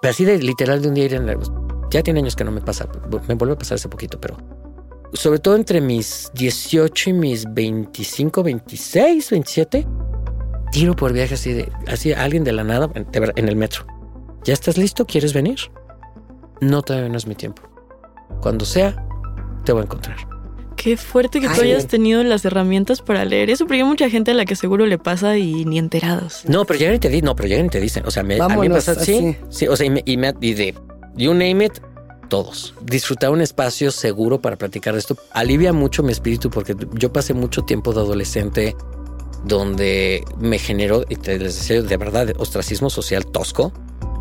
Pero 0.02 0.12
así 0.12 0.26
de 0.26 0.38
literal 0.40 0.82
de 0.82 0.88
un 0.90 0.94
día 0.94 1.06
ir 1.06 1.14
en 1.14 1.26
la- 1.26 1.38
Ya 1.90 2.04
tiene 2.04 2.20
años 2.20 2.36
que 2.36 2.44
no 2.44 2.52
me 2.52 2.62
pasa, 2.62 2.88
me 3.28 3.36
vuelve 3.36 3.54
a 3.56 3.58
pasar 3.58 3.76
hace 3.76 3.90
poquito, 3.90 4.20
pero 4.20 4.38
sobre 5.14 5.40
todo 5.40 5.56
entre 5.56 5.82
mis 5.82 6.32
18 6.34 7.10
y 7.10 7.14
mis 7.14 7.54
25, 7.54 8.44
26, 8.44 9.30
27, 9.30 9.88
tiro 10.72 10.96
por 10.96 11.14
viaje 11.14 11.34
así 11.36 11.54
de 11.54 11.72
así 11.88 12.14
a 12.14 12.24
alguien 12.24 12.44
de 12.44 12.52
la 12.54 12.64
nada 12.64 12.90
en, 12.96 13.48
el 13.50 13.56
metro. 13.56 13.86
¿Ya 14.44 14.54
estás 14.54 14.78
listo? 14.78 15.06
¿Quieres 15.06 15.34
venir? 15.34 15.60
No, 16.62 16.82
todavía 16.82 17.10
no 17.10 17.18
es 17.18 17.28
mi 17.28 17.36
tiempo. 17.36 17.62
Cuando 18.42 18.66
sea, 18.66 18.96
te 19.66 19.72
voy 19.72 19.82
a 19.82 19.86
encontrar. 19.86 20.18
Qué 20.78 20.98
fuerte 20.98 21.40
que 21.40 21.48
Ay, 21.48 21.56
tú 21.56 21.62
hayas 21.62 21.86
tenido 21.88 22.24
las 22.24 22.44
herramientas 22.44 23.02
para 23.04 23.24
leer 23.24 23.52
eso, 23.52 23.66
porque 23.66 23.82
hay 23.82 23.88
mucha 23.88 24.10
gente 24.10 24.32
a 24.32 24.34
la 24.34 24.46
que 24.46 24.56
seguro 24.56 24.88
le 24.88 24.98
pasa 24.98 25.38
y 25.38 25.64
ni 25.66 25.78
enterados. 25.78 26.44
No, 26.48 26.66
pero 26.66 26.80
llegan 26.80 26.96
y 26.96 27.00
te 27.00 27.10
dicen, 27.10 27.26
no, 27.26 27.36
pero 27.36 27.50
llegan 27.50 27.68
y 27.68 27.70
te 27.70 27.80
dicen, 27.80 28.04
o 28.08 28.10
sea, 28.10 28.24
me, 28.24 28.36
a 28.36 28.38
mí 28.38 28.42
me 28.48 28.56
Vámonos, 28.56 28.86
pasa, 28.86 28.96
sí, 28.96 29.14
así. 29.14 29.38
sí, 29.50 29.68
o 29.68 29.76
sea, 29.76 29.86
y, 29.86 29.90
me, 29.92 30.02
y, 30.06 30.18
me- 30.18 30.34
y 30.42 30.54
de, 30.56 30.74
you 31.16 31.34
name 31.34 31.66
it, 31.66 31.74
todos. 32.32 32.74
Disfrutar 32.82 33.30
un 33.30 33.42
espacio 33.42 33.92
seguro 33.92 34.42
para 34.42 34.56
platicar 34.56 34.96
esto 34.96 35.18
alivia 35.34 35.74
mucho 35.74 36.02
mi 36.02 36.14
espíritu 36.14 36.50
porque 36.50 36.76
yo 36.94 37.12
pasé 37.12 37.34
mucho 37.34 37.64
tiempo 37.64 37.94
de 37.94 38.00
adolescente 38.00 38.76
donde 39.44 40.24
me 40.40 40.58
generó, 40.60 41.04
y 41.10 41.16
te 41.18 41.38
les 41.38 41.56
decía, 41.56 41.82
de 41.82 41.98
verdad, 41.98 42.32
ostracismo 42.38 42.90
social 42.90 43.26
tosco, 43.26 43.74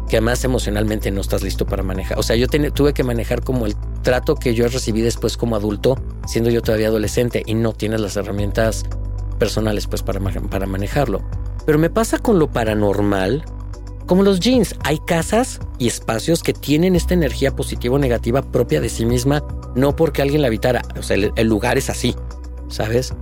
que 0.09 0.17
además 0.17 0.43
emocionalmente 0.45 1.11
no 1.13 1.21
estás 1.21 1.43
listo 1.43 1.67
para 1.67 1.83
manejar. 1.85 2.19
O 2.19 2.23
sea, 2.25 2.35
yo 2.37 2.49
ten- 2.49 2.73
tuve 2.73 2.95
que 2.95 3.05
manejar 3.05 3.43
como 3.45 3.67
el 3.67 3.77
trato 4.03 4.35
que 4.35 4.55
yo 4.55 4.67
recibí 4.67 5.03
después 5.03 5.37
como 5.37 5.55
adulto, 5.55 5.97
siendo 6.27 6.51
yo 6.51 6.63
todavía 6.63 6.89
adolescente 6.89 7.43
y 7.47 7.55
no 7.55 7.75
tienes 7.75 8.01
las 8.01 8.17
herramientas 8.17 8.85
personales 9.39 9.87
pues 9.87 10.03
para, 10.03 10.19
para 10.21 10.67
manejarlo. 10.67 11.23
Pero 11.65 11.79
me 11.79 11.91
pasa 11.91 12.19
con 12.19 12.39
lo 12.41 12.49
paranormal, 12.49 13.45
como 14.11 14.25
los 14.25 14.41
jeans. 14.41 14.75
Hay 14.83 14.99
casas 14.99 15.61
y 15.79 15.87
espacios 15.87 16.43
que 16.43 16.53
tienen 16.53 16.97
esta 16.97 17.15
energía 17.15 17.55
positiva 17.55 17.95
o 17.95 17.99
negativa 18.01 18.43
propia 18.43 18.81
de 18.81 18.89
sí 18.89 19.07
misma, 19.07 19.45
no 19.77 19.95
porque 19.95 20.21
alguien 20.21 20.43
la 20.43 20.49
habitara. 20.49 20.83
O 20.99 21.03
sea, 21.05 21.15
el, 21.15 21.33
el 21.37 21.47
lugar 21.47 21.79
es 21.79 21.91
así, 21.91 22.17
¿sabes? 22.67 23.15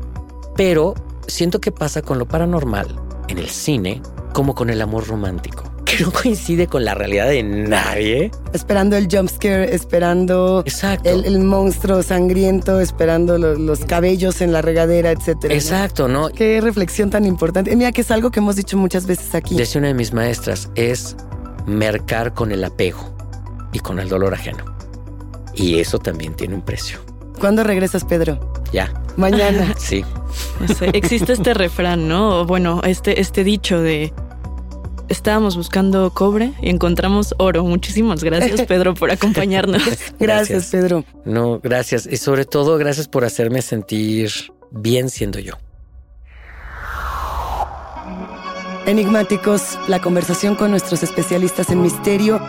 Pero 0.56 0.94
siento 1.26 1.60
que 1.60 1.72
pasa 1.72 2.00
con 2.00 2.18
lo 2.18 2.26
paranormal 2.26 2.86
en 3.28 3.36
el 3.36 3.50
cine 3.50 4.00
como 4.32 4.54
con 4.54 4.70
el 4.70 4.80
amor 4.80 5.06
romántico, 5.06 5.67
que 5.98 6.04
no 6.04 6.12
coincide 6.12 6.66
con 6.68 6.84
la 6.84 6.94
realidad 6.94 7.28
de 7.28 7.42
nadie. 7.42 8.30
Esperando 8.52 8.96
el 8.96 9.08
jumpscare, 9.10 9.74
esperando 9.74 10.62
Exacto. 10.64 11.10
el, 11.10 11.24
el 11.24 11.40
monstruo 11.40 12.02
sangriento, 12.02 12.80
esperando 12.80 13.36
lo- 13.36 13.54
los 13.56 13.80
cabellos 13.84 14.40
en 14.40 14.52
la 14.52 14.62
regadera, 14.62 15.10
etcétera. 15.10 15.52
¿no? 15.52 15.58
Exacto, 15.60 16.08
¿no? 16.08 16.28
Qué 16.28 16.60
reflexión 16.60 17.10
tan 17.10 17.24
importante. 17.26 17.74
Mira 17.74 17.92
que 17.92 18.02
es 18.02 18.10
algo 18.10 18.30
que 18.30 18.40
hemos 18.40 18.56
dicho 18.56 18.76
muchas 18.76 19.06
veces 19.06 19.34
aquí. 19.34 19.56
Decía 19.56 19.80
una 19.80 19.88
de 19.88 19.94
mis 19.94 20.12
maestras, 20.12 20.70
es 20.76 21.16
mercar 21.66 22.32
con 22.34 22.52
el 22.52 22.64
apego 22.64 23.14
y 23.72 23.80
con 23.80 23.98
el 23.98 24.08
dolor 24.08 24.34
ajeno. 24.34 24.64
Y 25.54 25.80
eso 25.80 25.98
también 25.98 26.34
tiene 26.34 26.54
un 26.54 26.62
precio. 26.62 26.98
¿Cuándo 27.40 27.64
regresas, 27.64 28.04
Pedro? 28.04 28.52
Ya. 28.72 28.92
Mañana. 29.16 29.74
Sí. 29.78 30.04
No 30.60 30.68
sé, 30.68 30.90
existe 30.92 31.32
este 31.32 31.54
refrán, 31.54 32.06
¿no? 32.08 32.40
O 32.40 32.46
Bueno, 32.46 32.80
este, 32.84 33.20
este 33.20 33.42
dicho 33.42 33.80
de 33.80 34.12
estábamos 35.08 35.56
buscando 35.56 36.10
cobre 36.10 36.52
y 36.62 36.70
encontramos 36.70 37.34
oro. 37.38 37.64
Muchísimas 37.64 38.22
gracias, 38.22 38.62
Pedro, 38.68 38.94
por 38.94 39.10
acompañarnos. 39.10 39.82
Gracias, 40.18 40.66
Pedro. 40.70 41.04
No, 41.24 41.60
gracias. 41.60 42.06
Y 42.06 42.16
sobre 42.16 42.44
todo, 42.44 42.78
gracias 42.78 43.08
por 43.08 43.24
hacerme 43.24 43.62
sentir 43.62 44.30
bien 44.70 45.10
siendo 45.10 45.38
yo. 45.38 45.54
Enigmáticos, 48.86 49.78
la 49.86 50.00
conversación 50.00 50.54
con 50.54 50.70
nuestros 50.70 51.02
especialistas 51.02 51.68
en 51.70 51.82
misterio 51.82 52.40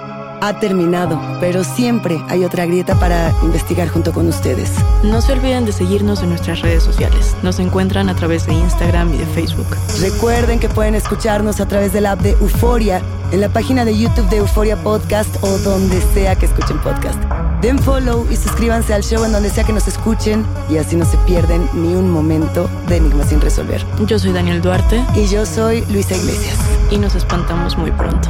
ha 0.42 0.60
terminado, 0.60 1.20
pero 1.40 1.64
siempre 1.64 2.22
hay 2.30 2.44
otra 2.44 2.66
grieta 2.66 2.96
para 3.00 3.34
investigar 3.44 3.88
junto 3.90 4.14
con 4.14 4.28
ustedes. 4.28 4.72
No 5.04 5.22
se 5.22 5.34
olviden 5.34 5.66
de 5.66 5.72
seguirnos 5.72 6.22
en 6.22 6.30
nuestras 6.30 6.62
redes 6.62 6.84
sociales. 6.84 7.36
Nos 7.44 7.60
encuentran 7.60 8.10
a 8.10 8.16
través 8.16 8.46
de 8.48 8.54
Instagram 8.54 9.14
y 9.14 9.18
de 9.18 9.26
Facebook. 9.26 9.68
Recuerden 10.02 10.60
que 10.60 10.70
pueden 10.70 10.96
escucharnos 10.96 11.60
a 11.60 11.68
través 11.68 11.94
de 11.94 12.02
la 12.02 12.14
app 12.14 12.22
de 12.22 12.32
Euforia, 12.32 13.02
en 13.32 13.42
la 13.42 13.50
página 13.50 13.86
de 13.86 13.96
YouTube 13.96 14.28
de 14.30 14.38
Euforia 14.38 14.76
Podcast 14.78 15.30
o 15.42 15.58
donde 15.60 16.02
sea 16.14 16.36
que 16.36 16.48
escuchen 16.48 16.80
podcast. 16.80 17.20
Den 17.62 17.78
follow 17.78 18.26
y 18.32 18.36
suscríbanse 18.36 18.94
al 18.94 19.04
show 19.04 19.24
en 19.24 19.32
donde 19.32 19.50
sea 19.52 19.64
que 19.64 19.74
nos 19.74 19.88
escuchen 19.88 20.46
y 20.70 20.78
así 20.78 20.96
no 20.96 21.06
se 21.06 21.18
pierden 21.20 21.70
ni 21.74 21.94
un 21.94 22.10
momento 22.10 22.68
de 22.88 22.98
Enigma 22.98 23.24
sin 23.26 23.40
resolver. 23.40 23.86
Yo 24.08 24.18
soy 24.18 24.32
Daniel 24.34 24.62
Duarte 24.62 25.04
Y 25.16 25.28
yo 25.28 25.46
soy 25.46 25.86
Luisa 25.92 26.16
Iglesias. 26.16 26.58
y 26.90 26.98
nos 26.98 27.14
espantamos 27.14 27.78
muy 27.78 27.92
pronto. 27.92 28.30